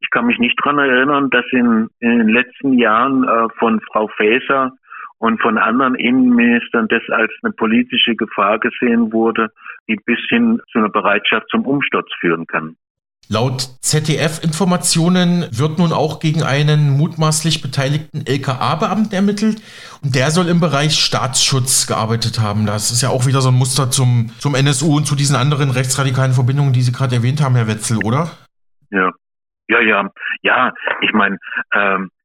[0.00, 4.08] ich kann mich nicht dran erinnern, dass in, in den letzten Jahren äh, von Frau
[4.08, 4.72] Faeser
[5.22, 9.50] und von anderen Innenministern das als eine politische Gefahr gesehen wurde,
[9.88, 12.74] die bis hin zu einer Bereitschaft zum Umsturz führen kann.
[13.28, 19.62] Laut ZDF-Informationen wird nun auch gegen einen mutmaßlich beteiligten LKA-Beamten ermittelt
[20.02, 22.66] und der soll im Bereich Staatsschutz gearbeitet haben.
[22.66, 25.70] Das ist ja auch wieder so ein Muster zum, zum NSU und zu diesen anderen
[25.70, 28.32] rechtsradikalen Verbindungen, die Sie gerade erwähnt haben, Herr Wetzel, oder?
[28.90, 29.12] Ja,
[29.68, 30.10] ja, ja,
[30.42, 30.74] ja.
[31.00, 31.38] Ich meine,
[31.72, 32.21] ähm, äh,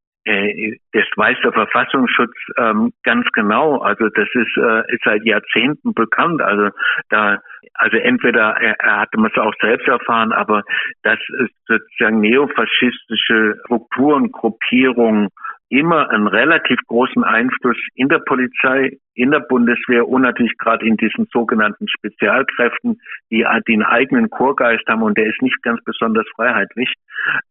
[0.92, 3.78] das weiß der Verfassungsschutz ähm, ganz genau.
[3.78, 6.42] Also das ist, äh, ist seit Jahrzehnten bekannt.
[6.42, 6.70] Also
[7.08, 7.40] da,
[7.74, 10.62] also entweder er, er hatte man es auch selbst erfahren, aber
[11.02, 11.18] dass
[11.66, 15.28] sozusagen neofaschistische Strukturen, Gruppierungen
[15.70, 20.96] immer einen relativ großen Einfluss in der Polizei, in der Bundeswehr und natürlich gerade in
[20.96, 26.92] diesen sogenannten Spezialkräften, die, einen eigenen Chorgeist haben und der ist nicht ganz besonders freiheitlich.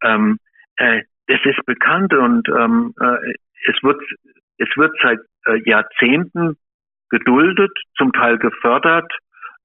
[0.02, 0.38] Ähm,
[0.76, 3.34] äh, das ist bekannt und ähm, äh,
[3.66, 4.00] es wird
[4.58, 6.56] es wird seit äh, Jahrzehnten
[7.10, 9.12] geduldet, zum Teil gefördert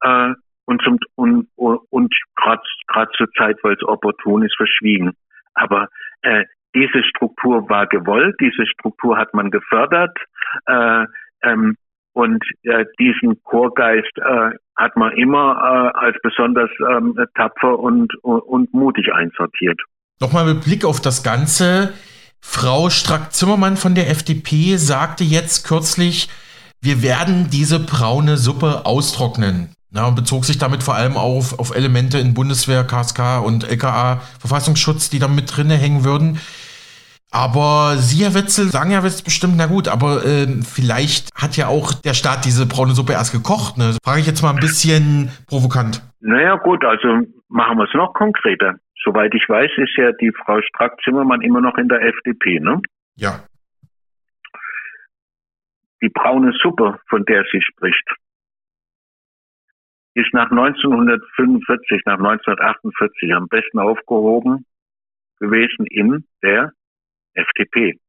[0.02, 0.34] äh,
[0.66, 5.14] und zum und und gerade gerade zur Zeit, weil es opportun ist, verschwiegen.
[5.54, 5.88] Aber
[6.22, 6.46] äh,
[6.76, 10.18] diese Struktur war gewollt, diese Struktur hat man gefördert
[10.66, 11.06] äh,
[11.44, 11.78] ähm,
[12.14, 18.74] und äh, diesen Chorgeist äh, hat man immer äh, als besonders ähm, tapfer und, und
[18.74, 19.80] mutig einsortiert.
[20.20, 21.94] Nochmal mit Blick auf das Ganze.
[22.40, 26.30] Frau Strack-Zimmermann von der FDP sagte jetzt kürzlich,
[26.82, 29.70] wir werden diese braune Suppe austrocknen.
[29.92, 34.22] Ja, und bezog sich damit vor allem auf, auf Elemente in Bundeswehr, KSK und LKA
[34.40, 36.40] Verfassungsschutz, die da mit drinne hängen würden.
[37.32, 41.68] Aber Sie, Herr Wetzel, sagen ja jetzt bestimmt, na gut, aber äh, vielleicht hat ja
[41.68, 43.78] auch der Staat diese braune Suppe erst gekocht.
[43.78, 43.96] Ne?
[44.04, 46.04] Frage ich jetzt mal ein bisschen provokant.
[46.22, 48.76] Naja gut, also machen wir es noch konkreter.
[49.04, 52.82] Soweit ich weiß, ist ja die Frau Strack-Zimmermann immer noch in der FDP, ne?
[53.16, 53.44] Ja.
[56.02, 58.10] Die braune Suppe, von der sie spricht,
[60.16, 64.66] ist nach 1945, nach 1948 am besten aufgehoben
[65.40, 66.72] gewesen in der
[67.34, 68.00] FDP.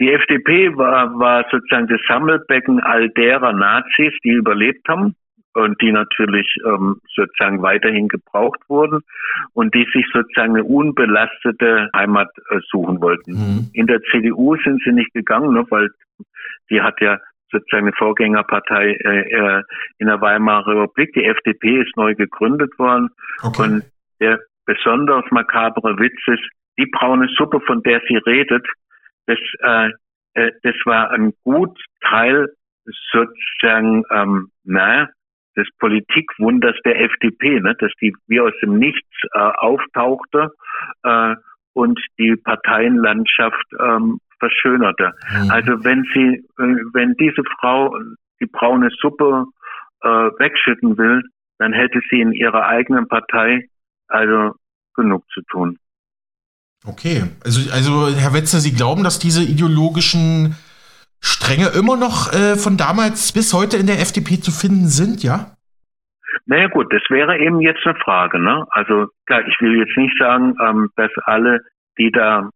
[0.00, 5.14] Die FDP war, war sozusagen das Sammelbecken all derer Nazis, die überlebt haben
[5.54, 9.00] und die natürlich ähm, sozusagen weiterhin gebraucht wurden
[9.52, 13.32] und die sich sozusagen eine unbelastete Heimat äh, suchen wollten.
[13.32, 13.70] Mhm.
[13.72, 15.90] In der CDU sind sie nicht gegangen, ne, weil
[16.70, 17.18] die hat ja
[17.50, 19.62] sozusagen eine Vorgängerpartei äh, äh
[19.98, 21.12] in der Weimarer Republik.
[21.14, 23.10] Die FDP ist neu gegründet worden
[23.42, 23.62] okay.
[23.62, 23.84] und
[24.20, 28.66] der besonders makabre Witz ist, die braune Suppe, von der sie redet,
[29.26, 29.90] das, äh,
[30.34, 32.48] äh, das war ein gut Teil
[33.12, 35.08] sozusagen, ähm, naja,
[35.56, 40.50] des Politikwunders der FDP, ne, dass die wie aus dem Nichts äh, auftauchte
[41.02, 41.34] äh,
[41.74, 45.12] und die Parteienlandschaft ähm, verschönerte.
[45.30, 45.50] Mhm.
[45.50, 47.96] Also wenn sie, äh, wenn diese Frau
[48.40, 49.46] die braune Suppe
[50.02, 51.22] äh, wegschütten will,
[51.58, 53.68] dann hätte sie in ihrer eigenen Partei
[54.08, 54.54] also
[54.94, 55.78] genug zu tun.
[56.84, 60.56] Okay, also, also Herr Wetzer, Sie glauben, dass diese ideologischen
[61.22, 65.56] Stränge immer noch äh, von damals bis heute in der FDP zu finden sind, ja?
[66.46, 68.38] Naja gut, das wäre eben jetzt eine Frage.
[68.38, 68.66] Ne?
[68.70, 71.60] Also klar, ich will jetzt nicht sagen, ähm, dass alle,
[71.98, 72.50] die da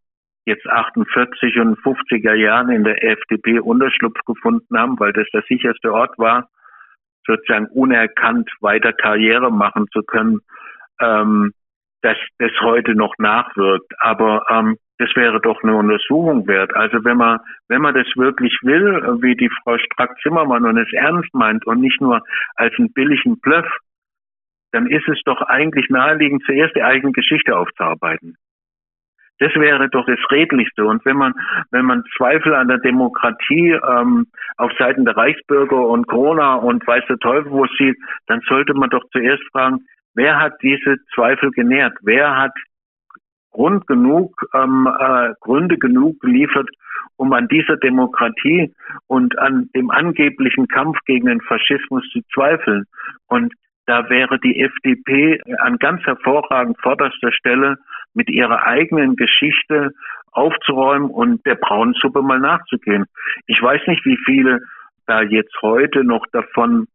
[0.47, 5.93] jetzt 48 und 50er Jahren in der FDP Unterschlupf gefunden haben, weil das der sicherste
[5.93, 6.49] Ort war,
[7.27, 10.41] sozusagen unerkannt weiter Karriere machen zu können,
[11.01, 11.53] ähm,
[12.03, 13.93] dass das heute noch nachwirkt.
[13.99, 16.75] Aber ähm, das wäre doch eine Untersuchung wert.
[16.75, 21.35] Also wenn man, wenn man das wirklich will, wie die Frau Strack-Zimmermann und es ernst
[21.35, 22.23] meint und nicht nur
[22.55, 23.67] als einen billigen Bluff,
[24.73, 28.37] dann ist es doch eigentlich naheliegend, zuerst die eigene Geschichte aufzuarbeiten.
[29.39, 30.85] Das wäre doch das Redlichste.
[30.87, 31.35] Und wenn man,
[31.71, 37.05] wenn man Zweifel an der Demokratie ähm, auf Seiten der Reichsbürger und Corona und weiß
[37.09, 37.97] der Teufel wo sieht,
[38.29, 41.95] dann sollte man doch zuerst fragen, wer hat diese Zweifel genährt?
[42.01, 42.53] Wer hat
[43.57, 46.69] Grund genug, ähm, äh, Gründe genug geliefert,
[47.17, 48.75] um an dieser Demokratie
[49.07, 52.85] und an dem angeblichen Kampf gegen den Faschismus zu zweifeln.
[53.29, 53.55] Und
[53.87, 57.79] da wäre die FDP an ganz hervorragend vorderster Stelle
[58.13, 59.93] mit ihrer eigenen Geschichte
[60.33, 63.07] aufzuräumen und der Braunsuppe mal nachzugehen.
[63.47, 64.61] Ich weiß nicht, wie viele
[65.07, 66.89] da jetzt heute noch davon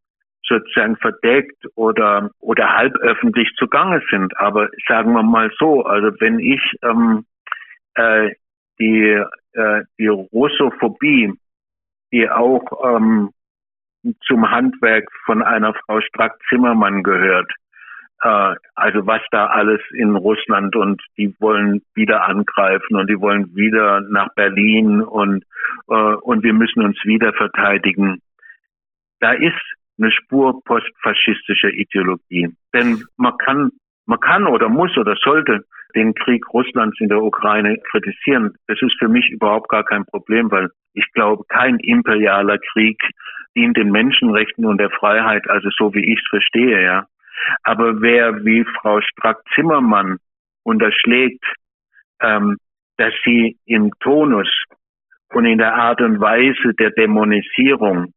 [0.47, 4.37] sozusagen verdeckt oder oder halböffentlich zugange sind.
[4.37, 7.25] Aber sagen wir mal so, also wenn ich ähm,
[7.95, 8.31] äh,
[8.79, 9.23] die
[9.53, 11.33] äh, die Russophobie,
[12.11, 13.31] die auch ähm,
[14.25, 17.51] zum Handwerk von einer Frau Strack-Zimmermann gehört,
[18.23, 23.55] äh, also was da alles in Russland und die wollen wieder angreifen und die wollen
[23.55, 25.43] wieder nach Berlin und
[25.89, 28.21] äh, und wir müssen uns wieder verteidigen.
[29.19, 29.61] Da ist
[30.01, 32.49] eine Spur postfaschistischer Ideologie.
[32.73, 33.71] Denn man kann,
[34.05, 35.63] man kann oder muss oder sollte
[35.95, 38.55] den Krieg Russlands in der Ukraine kritisieren.
[38.67, 42.97] Das ist für mich überhaupt gar kein Problem, weil ich glaube, kein imperialer Krieg
[43.55, 47.05] dient den Menschenrechten und der Freiheit, also so wie ich es verstehe, ja.
[47.63, 50.17] Aber wer wie Frau Strack-Zimmermann
[50.63, 51.43] unterschlägt,
[52.21, 52.57] ähm,
[52.97, 54.49] dass sie im Tonus
[55.33, 58.13] und in der Art und Weise der Dämonisierung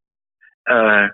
[0.66, 1.08] äh,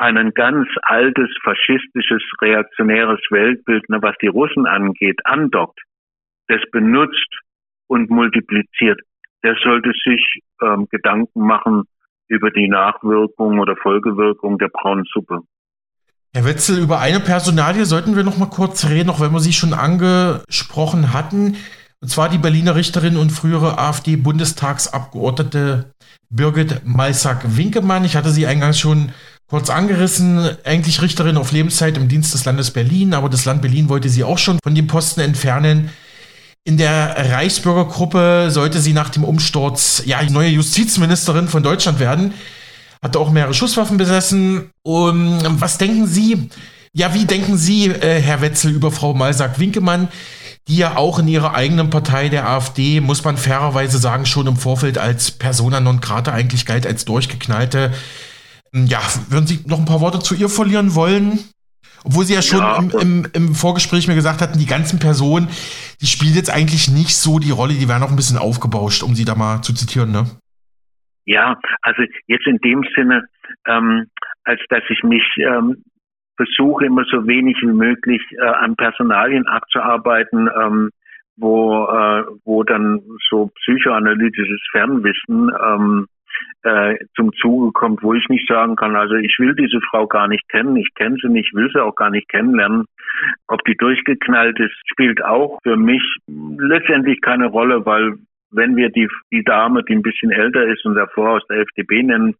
[0.00, 5.80] ein ganz altes faschistisches reaktionäres Weltbild, ne, was die Russen angeht, andockt,
[6.48, 7.28] das benutzt
[7.86, 9.00] und multipliziert,
[9.42, 11.84] der sollte sich ähm, Gedanken machen
[12.28, 15.40] über die Nachwirkung oder Folgewirkung der braunen Suppe.
[16.32, 19.52] Herr Wetzel, über eine Personalie sollten wir noch mal kurz reden, auch wenn wir sie
[19.52, 21.56] schon angesprochen hatten.
[22.00, 25.92] Und zwar die Berliner Richterin und frühere AfD-Bundestagsabgeordnete
[26.30, 28.04] Birgit Malsack-Winkemann.
[28.04, 29.10] Ich hatte sie eingangs schon
[29.50, 33.88] kurz angerissen, eigentlich Richterin auf Lebenszeit im Dienst des Landes Berlin, aber das Land Berlin
[33.88, 35.90] wollte sie auch schon von dem Posten entfernen.
[36.64, 42.32] In der Reichsbürgergruppe sollte sie nach dem Umsturz ja neue Justizministerin von Deutschland werden.
[43.02, 44.70] Hatte auch mehrere Schusswaffen besessen.
[44.82, 46.48] Um, was denken Sie?
[46.92, 50.08] Ja, wie denken Sie, äh, Herr Wetzel, über Frau Malsack-Winkemann,
[50.68, 54.56] die ja auch in ihrer eigenen Partei, der AfD, muss man fairerweise sagen, schon im
[54.56, 57.90] Vorfeld als Persona non grata eigentlich galt als durchgeknallte
[58.72, 61.38] ja, würden Sie noch ein paar Worte zu ihr verlieren wollen?
[62.04, 65.48] Obwohl sie ja schon ja, im, im, im, Vorgespräch mir gesagt hatten, die ganzen Personen,
[66.00, 69.14] die spielen jetzt eigentlich nicht so die Rolle, die werden auch ein bisschen aufgebauscht, um
[69.14, 70.24] sie da mal zu zitieren, ne?
[71.26, 73.24] Ja, also jetzt in dem Sinne,
[73.66, 74.06] ähm,
[74.44, 75.84] als dass ich mich ähm,
[76.36, 80.90] versuche, immer so wenig wie möglich äh, an Personalien abzuarbeiten, ähm,
[81.36, 86.06] wo, äh, wo dann so psychoanalytisches Fernwissen ähm,
[86.62, 90.28] äh, zum Zuge kommt, wo ich nicht sagen kann, also ich will diese Frau gar
[90.28, 92.84] nicht kennen, ich kenne sie nicht, will sie auch gar nicht kennenlernen.
[93.48, 98.14] Ob die durchgeknallt ist, spielt auch für mich letztendlich keine Rolle, weil
[98.50, 102.02] wenn wir die, die Dame, die ein bisschen älter ist und davor aus der FDP
[102.02, 102.34] nennen,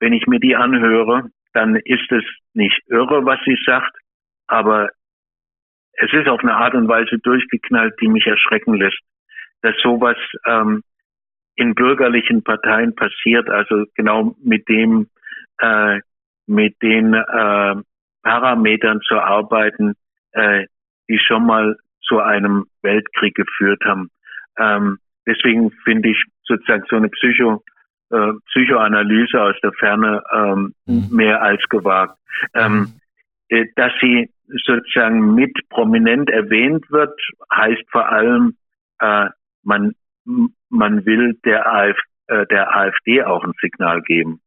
[0.00, 2.24] wenn ich mir die anhöre, dann ist es
[2.54, 3.96] nicht irre, was sie sagt,
[4.46, 4.90] aber
[5.94, 8.98] es ist auf eine Art und Weise durchgeknallt, die mich erschrecken lässt,
[9.62, 10.82] dass sowas ähm,
[11.58, 15.08] in bürgerlichen Parteien passiert, also genau mit dem,
[15.58, 15.98] äh,
[16.46, 17.74] mit den äh,
[18.22, 19.94] Parametern zu arbeiten,
[20.32, 20.66] äh,
[21.08, 24.08] die schon mal zu einem Weltkrieg geführt haben.
[24.56, 27.64] Ähm, deswegen finde ich sozusagen so eine Psycho,
[28.10, 31.08] äh, Psychoanalyse aus der Ferne ähm, mhm.
[31.10, 32.16] mehr als gewagt.
[32.54, 33.00] Ähm,
[33.48, 34.30] äh, dass sie
[34.64, 37.18] sozusagen mit prominent erwähnt wird,
[37.52, 38.56] heißt vor allem,
[39.00, 39.26] äh,
[39.64, 39.94] man,
[40.68, 41.96] man will der, Af
[42.28, 44.40] äh, der AfD auch ein Signal geben.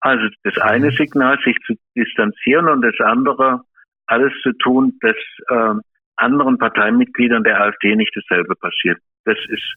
[0.00, 0.96] Also das eine mhm.
[0.96, 3.62] Signal, sich zu distanzieren und das andere,
[4.06, 5.16] alles zu tun, dass
[5.48, 5.80] äh,
[6.16, 8.98] anderen Parteimitgliedern der AfD nicht dasselbe passiert.
[9.24, 9.74] Das ist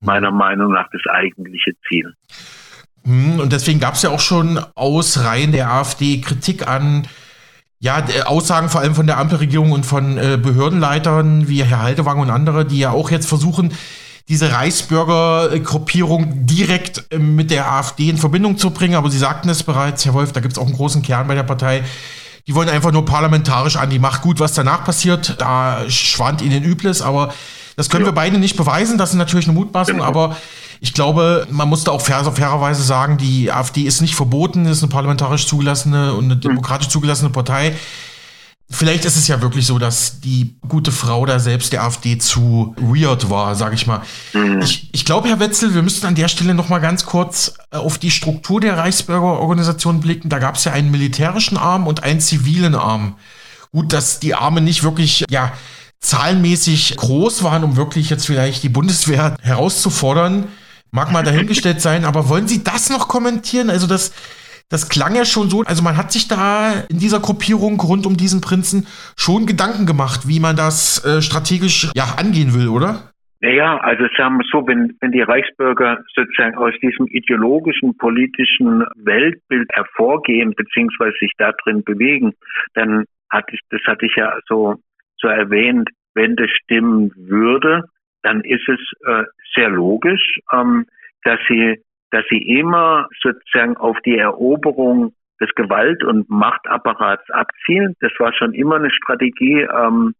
[0.00, 0.38] meiner mhm.
[0.38, 2.14] Meinung nach das eigentliche Ziel.
[3.04, 7.06] Mhm, und deswegen gab es ja auch schon aus Reihen der AfD Kritik an
[7.80, 12.30] ja, Aussagen vor allem von der Ampelregierung und von äh, Behördenleitern wie Herr Haltewang und
[12.30, 13.72] andere, die ja auch jetzt versuchen,
[14.28, 18.94] diese Reichsbürger-Gruppierung direkt äh, mit der AfD in Verbindung zu bringen.
[18.94, 21.34] Aber Sie sagten es bereits, Herr Wolf, da gibt es auch einen großen Kern bei
[21.34, 21.82] der Partei.
[22.46, 24.22] Die wollen einfach nur parlamentarisch an die Macht.
[24.22, 27.32] Gut, was danach passiert, da schwant ihnen Übles, aber
[27.76, 28.10] das können ja.
[28.10, 28.98] wir beide nicht beweisen.
[28.98, 30.06] Das ist natürlich eine Mutmaßung, genau.
[30.06, 30.36] aber
[30.80, 34.82] ich glaube, man muss da auch fair, fairerweise sagen, die AfD ist nicht verboten, ist
[34.82, 36.40] eine parlamentarisch zugelassene und eine hm.
[36.40, 37.76] demokratisch zugelassene Partei.
[38.72, 42.74] Vielleicht ist es ja wirklich so, dass die gute Frau da selbst der AfD zu
[42.78, 44.00] weird war, sage ich mal.
[44.32, 44.62] Mhm.
[44.62, 47.76] Ich, ich glaube, Herr Wetzel, wir müssten an der Stelle noch mal ganz kurz äh,
[47.76, 50.30] auf die Struktur der Reichsbürgerorganisation blicken.
[50.30, 53.16] Da gab es ja einen militärischen Arm und einen zivilen Arm.
[53.72, 55.52] Gut, dass die Arme nicht wirklich, ja,
[56.00, 60.48] zahlenmäßig groß waren, um wirklich jetzt vielleicht die Bundeswehr herauszufordern.
[60.90, 63.70] Mag mal dahingestellt sein, aber wollen Sie das noch kommentieren?
[63.70, 64.12] Also das,
[64.72, 68.16] das klang ja schon so, also man hat sich da in dieser Gruppierung rund um
[68.16, 73.12] diesen Prinzen schon Gedanken gemacht, wie man das äh, strategisch ja angehen will, oder?
[73.40, 79.68] Naja, also sagen wir so, wenn, wenn die Reichsbürger sozusagen aus diesem ideologischen, politischen Weltbild
[79.72, 82.32] hervorgehen, beziehungsweise sich da drin bewegen,
[82.74, 84.76] dann hatte ich, das hatte ich ja so,
[85.18, 87.82] so erwähnt, wenn das stimmen würde,
[88.22, 90.86] dann ist es äh, sehr logisch, ähm,
[91.24, 91.82] dass sie,
[92.12, 97.96] dass sie immer sozusagen auf die Eroberung des Gewalt- und Machtapparats abzielen.
[98.00, 99.62] Das war schon immer eine Strategie.
[99.62, 100.14] Ähm,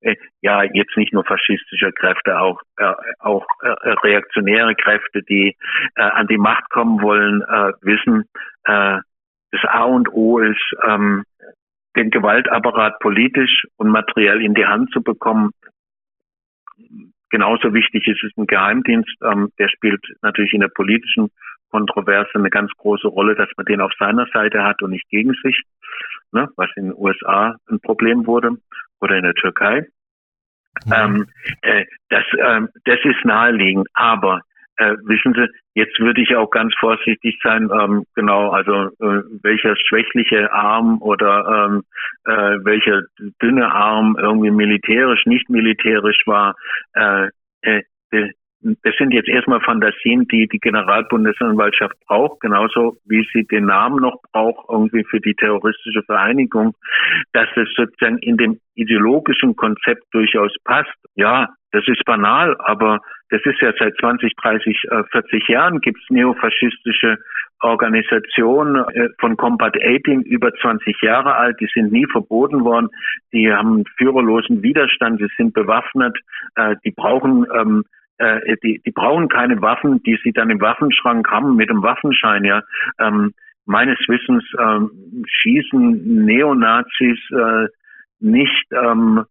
[0.00, 3.68] äh, ja, jetzt nicht nur faschistische Kräfte, auch äh, auch äh,
[4.02, 5.56] reaktionäre Kräfte, die
[5.94, 8.24] äh, an die Macht kommen wollen, äh, wissen.
[8.64, 8.98] Äh,
[9.52, 11.24] das A und O ist, ähm,
[11.96, 15.50] den Gewaltapparat politisch und materiell in die Hand zu bekommen.
[17.36, 21.30] Genauso wichtig ist es ein Geheimdienst, ähm, der spielt natürlich in der politischen
[21.70, 25.34] Kontroverse eine ganz große Rolle, dass man den auf seiner Seite hat und nicht gegen
[25.44, 25.60] sich,
[26.32, 28.56] ne, was in den USA ein Problem wurde
[29.02, 29.84] oder in der Türkei.
[30.86, 30.92] Mhm.
[30.94, 31.26] Ähm,
[31.60, 34.40] äh, das, ähm, das ist naheliegend, aber
[34.78, 39.74] äh, wissen Sie, jetzt würde ich auch ganz vorsichtig sein, ähm, genau, also äh, welcher
[39.76, 41.82] schwächliche Arm oder ähm,
[42.24, 43.02] äh, welcher
[43.40, 46.54] dünne Arm irgendwie militärisch, nicht militärisch war,
[46.94, 47.28] äh,
[47.62, 47.82] äh,
[48.60, 54.20] das sind jetzt erstmal Fantasien, die die Generalbundesanwaltschaft braucht, genauso wie sie den Namen noch
[54.32, 56.74] braucht, irgendwie für die terroristische Vereinigung,
[57.32, 60.94] dass es sozusagen in dem ideologischen Konzept durchaus passt.
[61.14, 63.00] Ja, das ist banal, aber
[63.30, 64.82] das ist ja seit 20, 30,
[65.12, 67.18] 40 Jahren gibt es neofaschistische
[67.60, 72.88] Organisationen äh, von Combat 18 über 20 Jahre alt, die sind nie verboten worden,
[73.32, 76.18] die haben führerlosen Widerstand, sie sind bewaffnet,
[76.56, 77.84] äh, die brauchen ähm,
[78.18, 82.44] äh, die, die brauchen keine Waffen, die sie dann im Waffenschrank haben mit dem Waffenschein,
[82.44, 82.62] ja.
[82.98, 83.34] Ähm,
[83.66, 87.66] meines Wissens ähm, schießen Neonazis äh,
[88.20, 89.24] nicht ähm,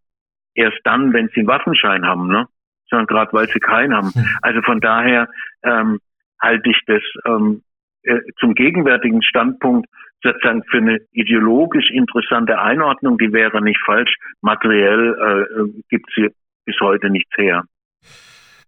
[0.53, 2.47] erst dann, wenn sie einen Waffenschein haben, ne?
[2.89, 4.11] sondern gerade weil sie keinen haben.
[4.13, 4.25] Hm.
[4.41, 5.27] Also von daher
[5.63, 5.99] ähm,
[6.41, 7.63] halte ich das ähm,
[8.03, 9.87] äh, zum gegenwärtigen Standpunkt
[10.21, 14.13] sozusagen für eine ideologisch interessante Einordnung, die wäre nicht falsch.
[14.41, 16.31] Materiell äh, gibt es hier
[16.65, 17.63] bis heute nichts her.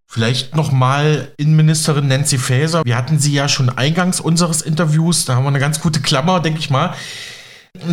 [0.10, 2.86] Vielleicht nochmal Innenministerin Nancy Faeser.
[2.86, 5.26] Wir hatten sie ja schon eingangs unseres Interviews.
[5.26, 6.94] Da haben wir eine ganz gute Klammer, denke ich mal.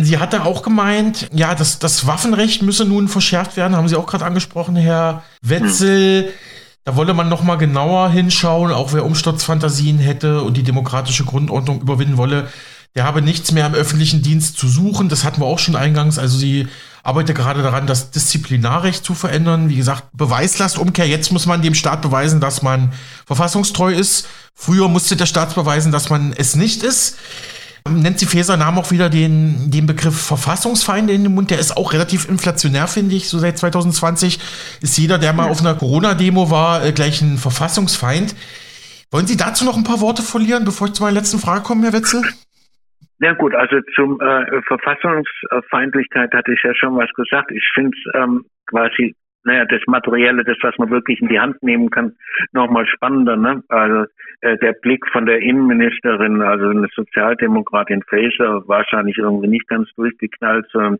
[0.01, 4.07] Sie hatte auch gemeint, ja, das, das Waffenrecht müsse nun verschärft werden, haben Sie auch
[4.07, 6.33] gerade angesprochen, Herr Wetzel.
[6.85, 12.17] Da wolle man nochmal genauer hinschauen, auch wer Umsturzfantasien hätte und die demokratische Grundordnung überwinden
[12.17, 12.47] wolle,
[12.95, 15.09] der habe nichts mehr im öffentlichen Dienst zu suchen.
[15.09, 16.17] Das hatten wir auch schon eingangs.
[16.17, 16.67] Also sie
[17.05, 19.69] arbeitet gerade daran, das Disziplinarrecht zu verändern.
[19.69, 21.07] Wie gesagt, Beweislastumkehr.
[21.07, 22.93] Jetzt muss man dem Staat beweisen, dass man
[23.27, 24.27] verfassungstreu ist.
[24.55, 27.17] Früher musste der Staat beweisen, dass man es nicht ist.
[27.87, 31.51] Nancy Faeser nahm auch wieder den, den Begriff Verfassungsfeinde in den Mund.
[31.51, 33.29] Der ist auch relativ inflationär, finde ich.
[33.29, 34.39] So seit 2020
[34.81, 38.33] ist jeder, der mal auf einer Corona-Demo war, äh, gleich ein Verfassungsfeind.
[39.11, 41.83] Wollen Sie dazu noch ein paar Worte verlieren, bevor ich zu meiner letzten Frage komme,
[41.83, 42.23] Herr Wetzel?
[43.19, 47.51] Ja gut, also zum äh, Verfassungsfeindlichkeit hatte ich ja schon was gesagt.
[47.51, 51.61] Ich finde es ähm, quasi naja, das Materielle, das, was man wirklich in die Hand
[51.61, 52.15] nehmen kann,
[52.51, 53.37] nochmal spannender.
[53.37, 53.63] Ne?
[53.69, 54.05] Also
[54.41, 60.65] äh, der Blick von der Innenministerin, also eine Sozialdemokratin Faeser, wahrscheinlich irgendwie nicht ganz durchgeknallt,
[60.71, 60.97] sondern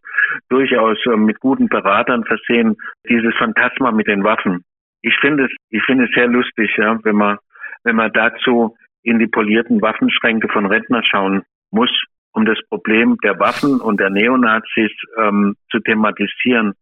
[0.49, 2.77] durchaus äh, mit guten Beratern versehen,
[3.09, 4.63] dieses Phantasma mit den Waffen.
[5.01, 7.37] Ich finde es, ich finde es sehr lustig, ja, wenn man,
[7.83, 11.91] wenn man dazu in die polierten Waffenschränke von Rentner schauen muss,
[12.33, 16.73] um das Problem der Waffen und der Neonazis ähm, zu thematisieren.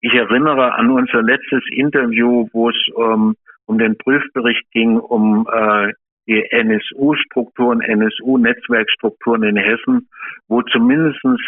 [0.00, 3.34] Ich erinnere an unser letztes Interview, wo es ähm,
[3.66, 5.92] um den Prüfbericht ging, um äh,
[6.26, 10.08] die NSU-Strukturen, NSU-Netzwerkstrukturen in Hessen,
[10.48, 11.40] wo zumindestens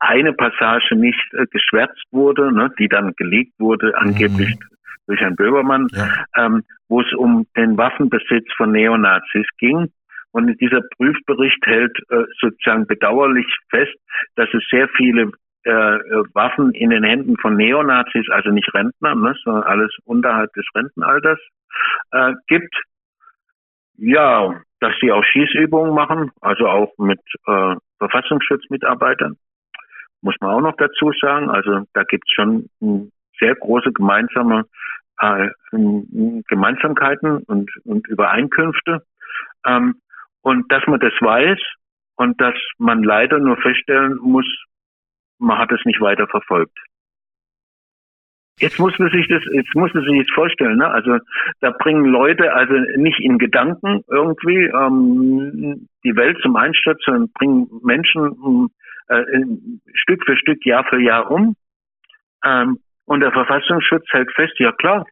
[0.00, 4.76] eine Passage nicht äh, geschwärzt wurde, ne, die dann gelegt wurde, angeblich mhm.
[5.06, 6.24] durch Herrn Böbermann, ja.
[6.36, 9.92] ähm, wo es um den Waffenbesitz von Neonazis ging.
[10.32, 13.94] Und dieser Prüfbericht hält äh, sozusagen bedauerlich fest,
[14.36, 15.30] dass es sehr viele
[15.64, 20.52] äh, äh, Waffen in den Händen von Neonazis, also nicht Rentner, ne, sondern alles unterhalb
[20.54, 21.38] des Rentenalters
[22.10, 22.74] äh, gibt.
[23.96, 29.36] Ja, dass sie auch Schießübungen machen, also auch mit äh, Verfassungsschutzmitarbeitern,
[30.22, 31.50] muss man auch noch dazu sagen.
[31.50, 32.68] Also da gibt es schon
[33.38, 34.64] sehr große gemeinsame
[35.20, 35.50] äh,
[36.48, 39.02] Gemeinsamkeiten und, und Übereinkünfte.
[39.64, 40.00] Ähm,
[40.42, 41.58] und dass man das weiß
[42.16, 44.46] und dass man leider nur feststellen muss,
[45.38, 46.78] man hat es nicht weiter verfolgt.
[48.58, 50.86] Jetzt muss man sich das, jetzt muss man sich jetzt vorstellen, ne?
[50.86, 51.18] Also
[51.60, 57.68] da bringen Leute also nicht in Gedanken irgendwie ähm, die Welt zum Einsturz, sondern bringen
[57.82, 58.68] Menschen
[59.08, 59.24] äh,
[59.94, 61.56] Stück für Stück, Jahr für Jahr um.
[62.44, 65.06] Ähm, und der Verfassungsschutz hält fest, ja klar,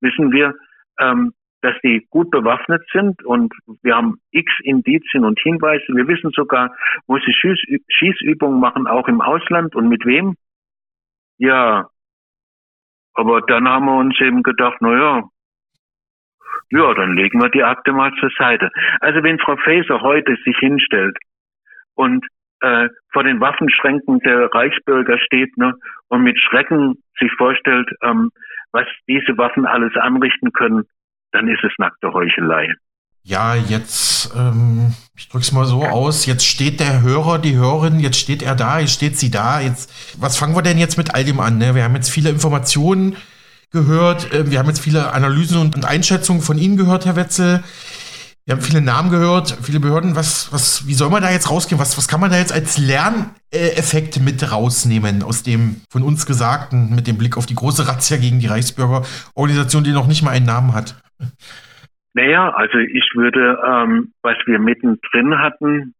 [0.00, 0.54] wissen wir,
[1.00, 1.32] ähm,
[1.64, 5.84] dass die gut bewaffnet sind und wir haben x Indizien und Hinweise.
[5.88, 7.58] Wir wissen sogar, wo sie Schieß
[7.88, 10.36] Schießübungen machen, auch im Ausland und mit wem.
[11.38, 11.88] Ja,
[13.14, 15.22] aber dann haben wir uns eben gedacht, na ja,
[16.70, 18.70] ja, dann legen wir die Akte mal zur Seite.
[19.00, 21.16] Also wenn Frau Faeser heute sich hinstellt
[21.94, 22.26] und
[22.60, 25.74] äh, vor den Waffenschränken der Reichsbürger steht ne,
[26.08, 28.30] und mit Schrecken sich vorstellt, ähm,
[28.72, 30.84] was diese Waffen alles anrichten können,
[31.34, 32.68] dann ist es nackte Heuchelei.
[33.26, 38.18] Ja, jetzt, ähm, ich drück's mal so aus, jetzt steht der Hörer, die Hörerin, jetzt
[38.18, 39.60] steht er da, jetzt steht sie da.
[39.60, 41.56] Jetzt, was fangen wir denn jetzt mit all dem an?
[41.56, 41.74] Ne?
[41.74, 43.16] Wir haben jetzt viele Informationen
[43.70, 47.64] gehört, äh, wir haben jetzt viele Analysen und, und Einschätzungen von Ihnen gehört, Herr Wetzel.
[48.44, 50.16] Wir haben viele Namen gehört, viele Behörden.
[50.16, 51.80] Was, was, wie soll man da jetzt rausgehen?
[51.80, 56.94] Was, was kann man da jetzt als Lerneffekt mit rausnehmen aus dem von uns Gesagten
[56.94, 60.44] mit dem Blick auf die große Razzia gegen die Reichsbürgerorganisation, die noch nicht mal einen
[60.44, 60.94] Namen hat?
[62.14, 65.94] Naja, also ich würde, ähm, was wir mittendrin hatten,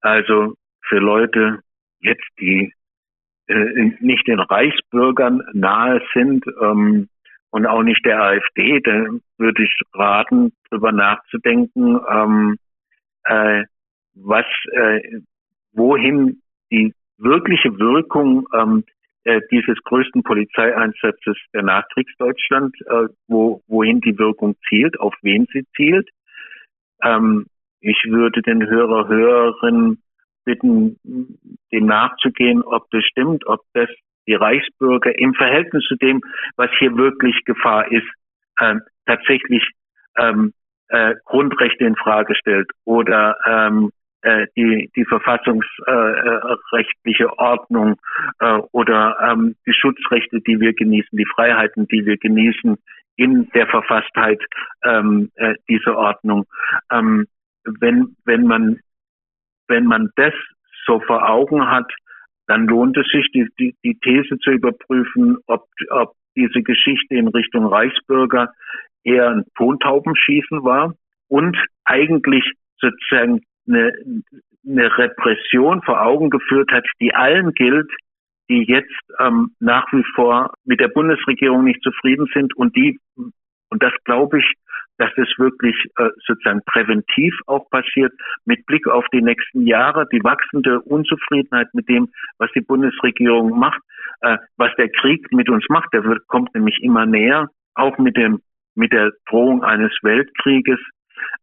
[0.00, 1.58] also für Leute
[2.00, 2.72] jetzt, die
[3.48, 7.08] äh, nicht den Reichsbürgern nahe sind ähm,
[7.50, 12.56] und auch nicht der AfD, dann würde ich raten, darüber nachzudenken, ähm,
[13.24, 13.64] äh,
[14.14, 15.00] was, äh,
[15.72, 16.40] wohin
[16.70, 18.99] die wirkliche Wirkung ähm, äh,
[19.50, 26.08] dieses größten Polizeieinsatzes der Nachkriegsdeutschland, äh, wo, wohin die Wirkung zielt, auf wen sie zielt.
[27.02, 27.46] Ähm,
[27.80, 30.02] ich würde den Hörer, Hörerinnen
[30.44, 30.96] bitten,
[31.72, 33.88] dem nachzugehen, ob das stimmt, ob das
[34.26, 36.20] die Reichsbürger im Verhältnis zu dem,
[36.56, 38.08] was hier wirklich Gefahr ist,
[38.58, 39.64] äh, tatsächlich
[40.16, 40.52] ähm,
[40.88, 43.99] äh, Grundrechte in Frage stellt oder ähm, äh,
[44.56, 47.96] die, die verfassungsrechtliche Ordnung
[48.40, 52.76] äh, oder ähm, die Schutzrechte, die wir genießen, die Freiheiten, die wir genießen
[53.16, 54.42] in der Verfasstheit
[54.84, 56.44] ähm, äh, dieser Ordnung.
[56.90, 57.26] Ähm,
[57.64, 58.80] wenn, wenn man
[59.70, 60.34] wenn man das
[60.84, 61.90] so vor Augen hat,
[62.46, 67.28] dann lohnt es sich, die, die, die These zu überprüfen, ob, ob diese Geschichte in
[67.28, 68.52] Richtung Reichsbürger
[69.04, 70.94] eher ein Tontaubenschießen war
[71.28, 72.44] und eigentlich
[72.80, 73.40] sozusagen
[73.70, 73.92] eine,
[74.66, 77.90] eine Repression vor Augen geführt hat, die allen gilt,
[78.48, 83.82] die jetzt ähm, nach wie vor mit der Bundesregierung nicht zufrieden sind und die, und
[83.82, 84.52] das glaube ich,
[84.98, 88.12] dass das wirklich äh, sozusagen präventiv auch passiert,
[88.44, 93.80] mit Blick auf die nächsten Jahre, die wachsende Unzufriedenheit mit dem, was die Bundesregierung macht,
[94.20, 98.16] äh, was der Krieg mit uns macht, der wird, kommt nämlich immer näher, auch mit
[98.16, 98.42] dem
[98.74, 100.78] mit der Drohung eines Weltkrieges,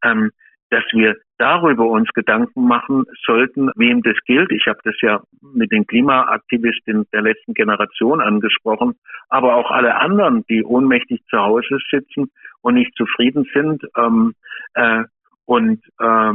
[0.03, 0.32] ähm,
[0.69, 4.51] dass wir darüber uns Gedanken machen sollten, wem das gilt.
[4.51, 8.95] Ich habe das ja mit den Klimaaktivisten der letzten Generation angesprochen,
[9.29, 12.31] aber auch alle anderen, die ohnmächtig zu Hause sitzen
[12.61, 14.33] und nicht zufrieden sind ähm,
[14.73, 15.03] äh,
[15.45, 16.33] und äh,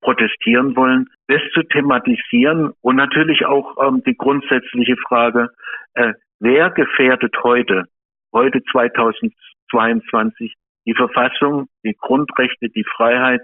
[0.00, 5.50] protestieren wollen, das zu thematisieren und natürlich auch ähm, die grundsätzliche Frage,
[5.94, 7.84] äh, wer gefährdet heute,
[8.32, 10.54] heute 2022,
[10.86, 13.42] die Verfassung, die Grundrechte, die Freiheit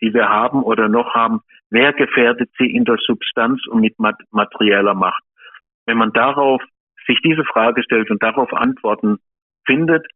[0.00, 1.40] die wir haben oder noch haben,
[1.70, 5.22] wer gefährdet sie in der Substanz und mit materieller Macht?
[5.86, 6.62] Wenn man darauf
[7.06, 9.18] sich diese Frage stellt und darauf Antworten
[9.64, 10.06] findet,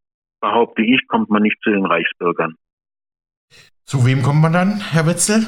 [0.40, 2.54] behaupte ich, kommt man nicht zu den Reichsbürgern.
[3.84, 5.46] Zu wem kommt man dann, Herr Wetzel?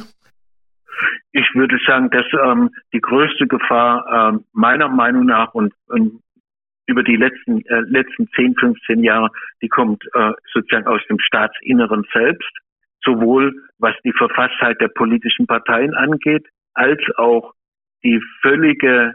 [1.33, 6.21] Ich würde sagen, dass ähm, die größte Gefahr äh, meiner Meinung nach und, und
[6.87, 9.31] über die letzten, äh, letzten 10, 15 Jahre,
[9.63, 12.51] die kommt äh, sozusagen aus dem Staatsinneren selbst
[13.05, 17.53] sowohl was die Verfasstheit der politischen Parteien angeht, als auch
[18.05, 19.15] die völlige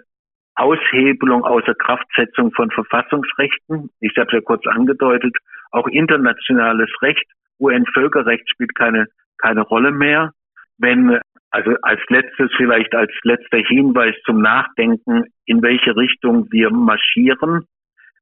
[0.55, 3.89] Aushebelung außer Kraftsetzung von Verfassungsrechten.
[3.99, 5.35] Ich habe es ja kurz angedeutet,
[5.71, 7.25] auch internationales Recht,
[7.59, 9.07] UN-Völkerrecht spielt keine,
[9.37, 10.31] keine Rolle mehr.
[10.77, 11.19] Wenn,
[11.51, 17.65] also als letztes, vielleicht als letzter Hinweis zum Nachdenken, in welche Richtung wir marschieren,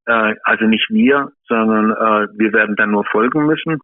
[0.06, 3.80] äh, also nicht wir, sondern äh, wir werden dann nur folgen müssen.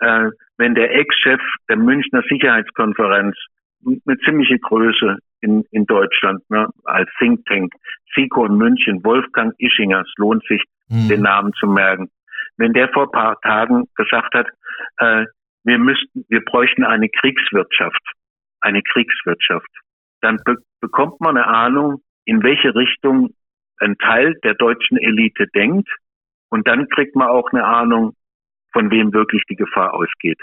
[0.00, 3.36] Äh, wenn der Ex-Chef der Münchner Sicherheitskonferenz
[3.84, 7.72] eine ziemliche Größe in, in Deutschland ne, als Think Tank,
[8.14, 11.08] SIKO in München, Wolfgang Ischinger, es lohnt sich, mhm.
[11.08, 12.10] den Namen zu merken.
[12.56, 14.48] Wenn der vor paar Tagen gesagt hat,
[14.98, 15.24] äh,
[15.64, 18.02] wir müssten, wir bräuchten eine Kriegswirtschaft,
[18.60, 19.70] eine Kriegswirtschaft,
[20.20, 23.34] dann be bekommt man eine Ahnung, in welche Richtung
[23.80, 25.88] ein Teil der deutschen Elite denkt.
[26.50, 28.14] Und dann kriegt man auch eine Ahnung,
[28.72, 30.38] von wem wirklich die Gefahr ausgeht.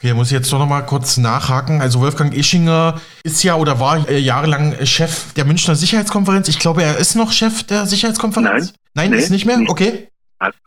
[0.00, 1.80] Okay, muss ich jetzt doch noch mal kurz nachhaken.
[1.80, 6.48] Also Wolfgang Ischinger ist ja oder war äh, jahrelang Chef der Münchner Sicherheitskonferenz.
[6.48, 8.74] Ich glaube, er ist noch Chef der Sicherheitskonferenz.
[8.94, 9.58] Nein, Nein, nee, ist nicht mehr.
[9.58, 9.70] Nicht.
[9.70, 10.08] Okay.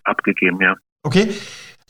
[0.04, 0.76] abgegeben, ja.
[1.04, 1.30] Okay.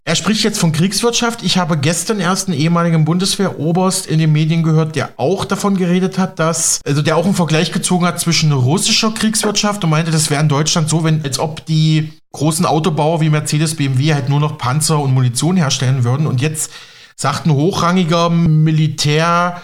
[0.03, 1.43] Er spricht jetzt von Kriegswirtschaft.
[1.43, 6.17] Ich habe gestern erst einen ehemaligen Bundeswehroberst in den Medien gehört, der auch davon geredet
[6.17, 10.31] hat, dass, also der auch einen Vergleich gezogen hat zwischen russischer Kriegswirtschaft und meinte, das
[10.31, 14.39] wäre in Deutschland so, wenn, als ob die großen Autobauer wie Mercedes, BMW halt nur
[14.39, 16.25] noch Panzer und Munition herstellen würden.
[16.25, 16.71] Und jetzt
[17.15, 19.61] sagt ein hochrangiger Militär,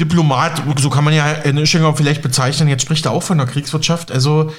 [0.00, 3.46] Diplomat, so kann man ja in Ischinger vielleicht bezeichnen, jetzt spricht er auch von der
[3.46, 4.10] Kriegswirtschaft.
[4.10, 4.52] Also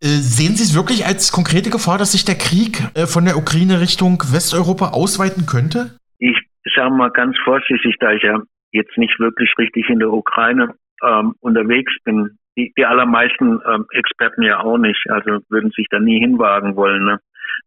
[0.00, 3.80] sehen Sie es wirklich als konkrete Gefahr, dass sich der Krieg äh, von der Ukraine
[3.80, 5.98] Richtung Westeuropa ausweiten könnte?
[6.18, 6.36] Ich
[6.74, 8.40] sage mal ganz vorsichtig, da ich ja
[8.72, 12.38] jetzt nicht wirklich richtig in der Ukraine ähm, unterwegs bin.
[12.56, 17.04] Die, die allermeisten ähm, Experten ja auch nicht, also würden sich da nie hinwagen wollen.
[17.04, 17.20] Ne?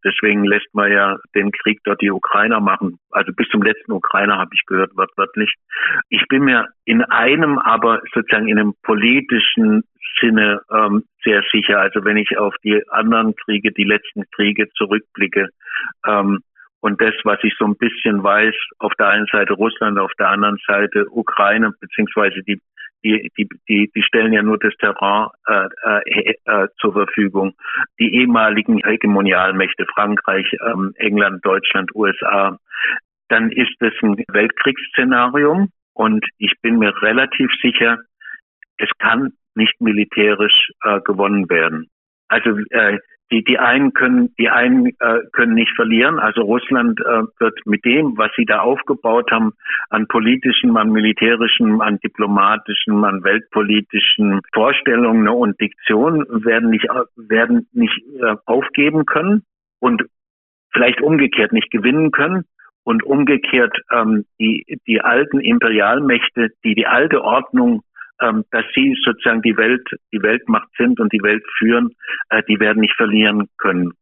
[0.03, 2.97] Deswegen lässt man ja den Krieg dort die Ukrainer machen.
[3.09, 5.53] Also bis zum letzten Ukrainer habe ich gehört, wörtlich.
[6.09, 9.83] Ich bin mir in einem, aber sozusagen in einem politischen
[10.21, 11.79] Sinne ähm, sehr sicher.
[11.79, 15.49] Also wenn ich auf die anderen Kriege, die letzten Kriege zurückblicke
[16.07, 16.39] ähm,
[16.79, 20.29] und das, was ich so ein bisschen weiß, auf der einen Seite Russland, auf der
[20.29, 22.59] anderen Seite Ukraine, beziehungsweise die
[23.03, 25.67] die, die, die, die stellen ja nur das Terrain äh,
[26.05, 27.55] äh, äh, zur Verfügung.
[27.99, 32.57] Die ehemaligen Hegemonialmächte Frankreich, ähm, England, Deutschland, USA,
[33.29, 37.97] dann ist es ein Weltkriegsszenarium und ich bin mir relativ sicher,
[38.77, 41.89] es kann nicht militärisch äh, gewonnen werden.
[42.27, 42.97] Also äh,
[43.31, 46.19] die, die einen können, die einen äh, können nicht verlieren.
[46.19, 49.53] Also Russland äh, wird mit dem, was sie da aufgebaut haben,
[49.89, 57.97] an politischen, an militärischen, an diplomatischen, an weltpolitischen Vorstellungen und Diktionen werden nicht, werden nicht
[58.21, 59.43] äh, aufgeben können
[59.79, 60.03] und
[60.73, 62.43] vielleicht umgekehrt nicht gewinnen können.
[62.83, 67.83] Und umgekehrt ähm, die, die alten Imperialmächte, die die alte Ordnung
[68.51, 71.89] dass sie sozusagen die Welt, die Weltmacht sind und die Welt führen,
[72.29, 73.93] äh, die werden nicht verlieren können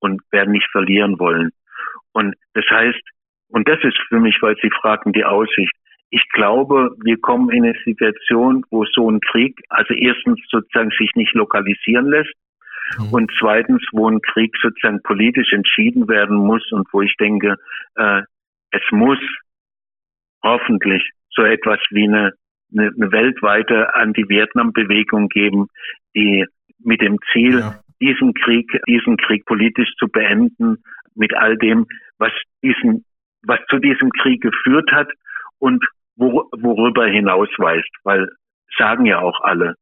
[0.00, 1.50] und werden nicht verlieren wollen.
[2.12, 3.00] Und das heißt,
[3.48, 5.72] und das ist für mich, weil Sie fragten, die Aussicht.
[6.14, 11.10] ich glaube, wir kommen in eine Situation, wo so ein Krieg, also erstens sozusagen sich
[11.14, 12.34] nicht lokalisieren lässt
[12.98, 13.12] mhm.
[13.12, 17.56] und zweitens, wo ein Krieg sozusagen politisch entschieden werden muss und wo ich denke,
[17.96, 18.22] äh,
[18.72, 19.18] es muss
[20.42, 22.32] hoffentlich so etwas wie eine,
[22.72, 25.68] eine, eine weltweite Anti-Vietnam-Bewegung geben,
[26.14, 26.46] die
[26.78, 27.74] mit dem Ziel, ja.
[28.00, 30.82] diesen Krieg, diesen Krieg politisch zu beenden,
[31.14, 31.86] mit all dem,
[32.18, 33.04] was diesen,
[33.42, 35.08] was zu diesem Krieg geführt hat
[35.58, 35.84] und
[36.16, 38.28] wor worüber hinausweist, weil
[38.76, 39.74] sagen ja auch alle,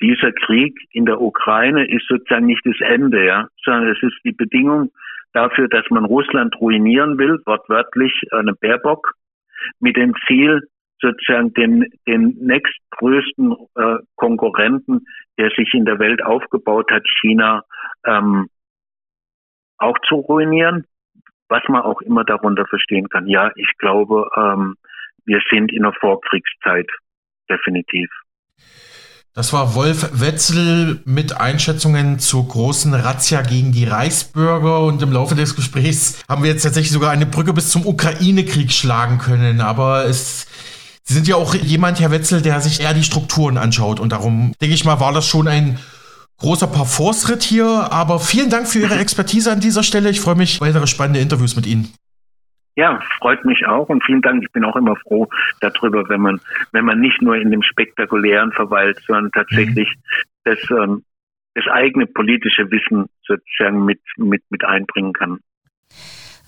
[0.00, 4.32] dieser Krieg in der Ukraine ist sozusagen nicht das Ende, ja, sondern es ist die
[4.32, 4.90] Bedingung
[5.32, 9.12] dafür, dass man Russland ruinieren will, wortwörtlich eine Baerbock,
[9.80, 10.62] mit dem Ziel,
[11.00, 15.06] sozusagen den, den nächstgrößten äh, Konkurrenten,
[15.38, 17.62] der sich in der Welt aufgebaut hat, China,
[18.04, 18.48] ähm,
[19.78, 20.84] auch zu ruinieren,
[21.48, 23.28] was man auch immer darunter verstehen kann.
[23.28, 24.76] Ja, ich glaube, ähm,
[25.24, 26.88] wir sind in der Vorkriegszeit,
[27.48, 28.10] definitiv.
[29.34, 35.36] Das war Wolf Wetzel mit Einschätzungen zur großen Razzia gegen die Reichsbürger und im Laufe
[35.36, 39.60] des Gesprächs haben wir jetzt tatsächlich sogar eine Brücke bis zum Ukraine-Krieg schlagen können.
[39.60, 40.46] Aber es,
[41.08, 44.52] Sie sind ja auch jemand, Herr Wetzel, der sich eher die Strukturen anschaut und darum
[44.60, 45.78] denke ich mal, war das schon ein
[46.36, 47.66] großer Parforce-Ritt hier.
[47.90, 50.10] Aber vielen Dank für Ihre Expertise an dieser Stelle.
[50.10, 51.94] Ich freue mich weitere spannende Interviews mit Ihnen.
[52.76, 54.44] Ja, freut mich auch und vielen Dank.
[54.44, 55.26] Ich bin auch immer froh
[55.62, 56.40] darüber, wenn man,
[56.72, 60.02] wenn man nicht nur in dem Spektakulären verweilt, sondern tatsächlich mhm.
[60.44, 61.04] das, ähm,
[61.54, 65.38] das eigene politische Wissen sozusagen mit, mit, mit einbringen kann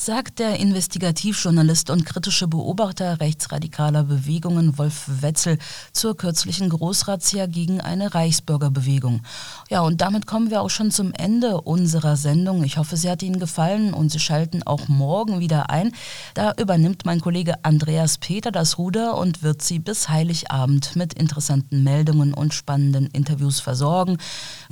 [0.01, 5.59] sagt der Investigativjournalist und kritische Beobachter rechtsradikaler Bewegungen Wolf Wetzel
[5.93, 9.21] zur kürzlichen Großrazzia gegen eine Reichsbürgerbewegung.
[9.69, 12.65] Ja, und damit kommen wir auch schon zum Ende unserer Sendung.
[12.65, 15.93] Ich hoffe, sie hat Ihnen gefallen und Sie schalten auch morgen wieder ein.
[16.33, 21.85] Da übernimmt mein Kollege Andreas Peter das Ruder und wird Sie bis Heiligabend mit interessanten
[21.85, 24.17] Meldungen und spannenden Interviews versorgen.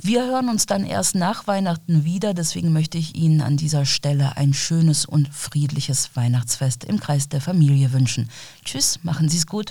[0.01, 4.37] Wir hören uns dann erst nach Weihnachten wieder, deswegen möchte ich Ihnen an dieser Stelle
[4.37, 8.29] ein schönes und friedliches Weihnachtsfest im Kreis der Familie wünschen.
[8.63, 9.67] Tschüss, machen Sie es gut.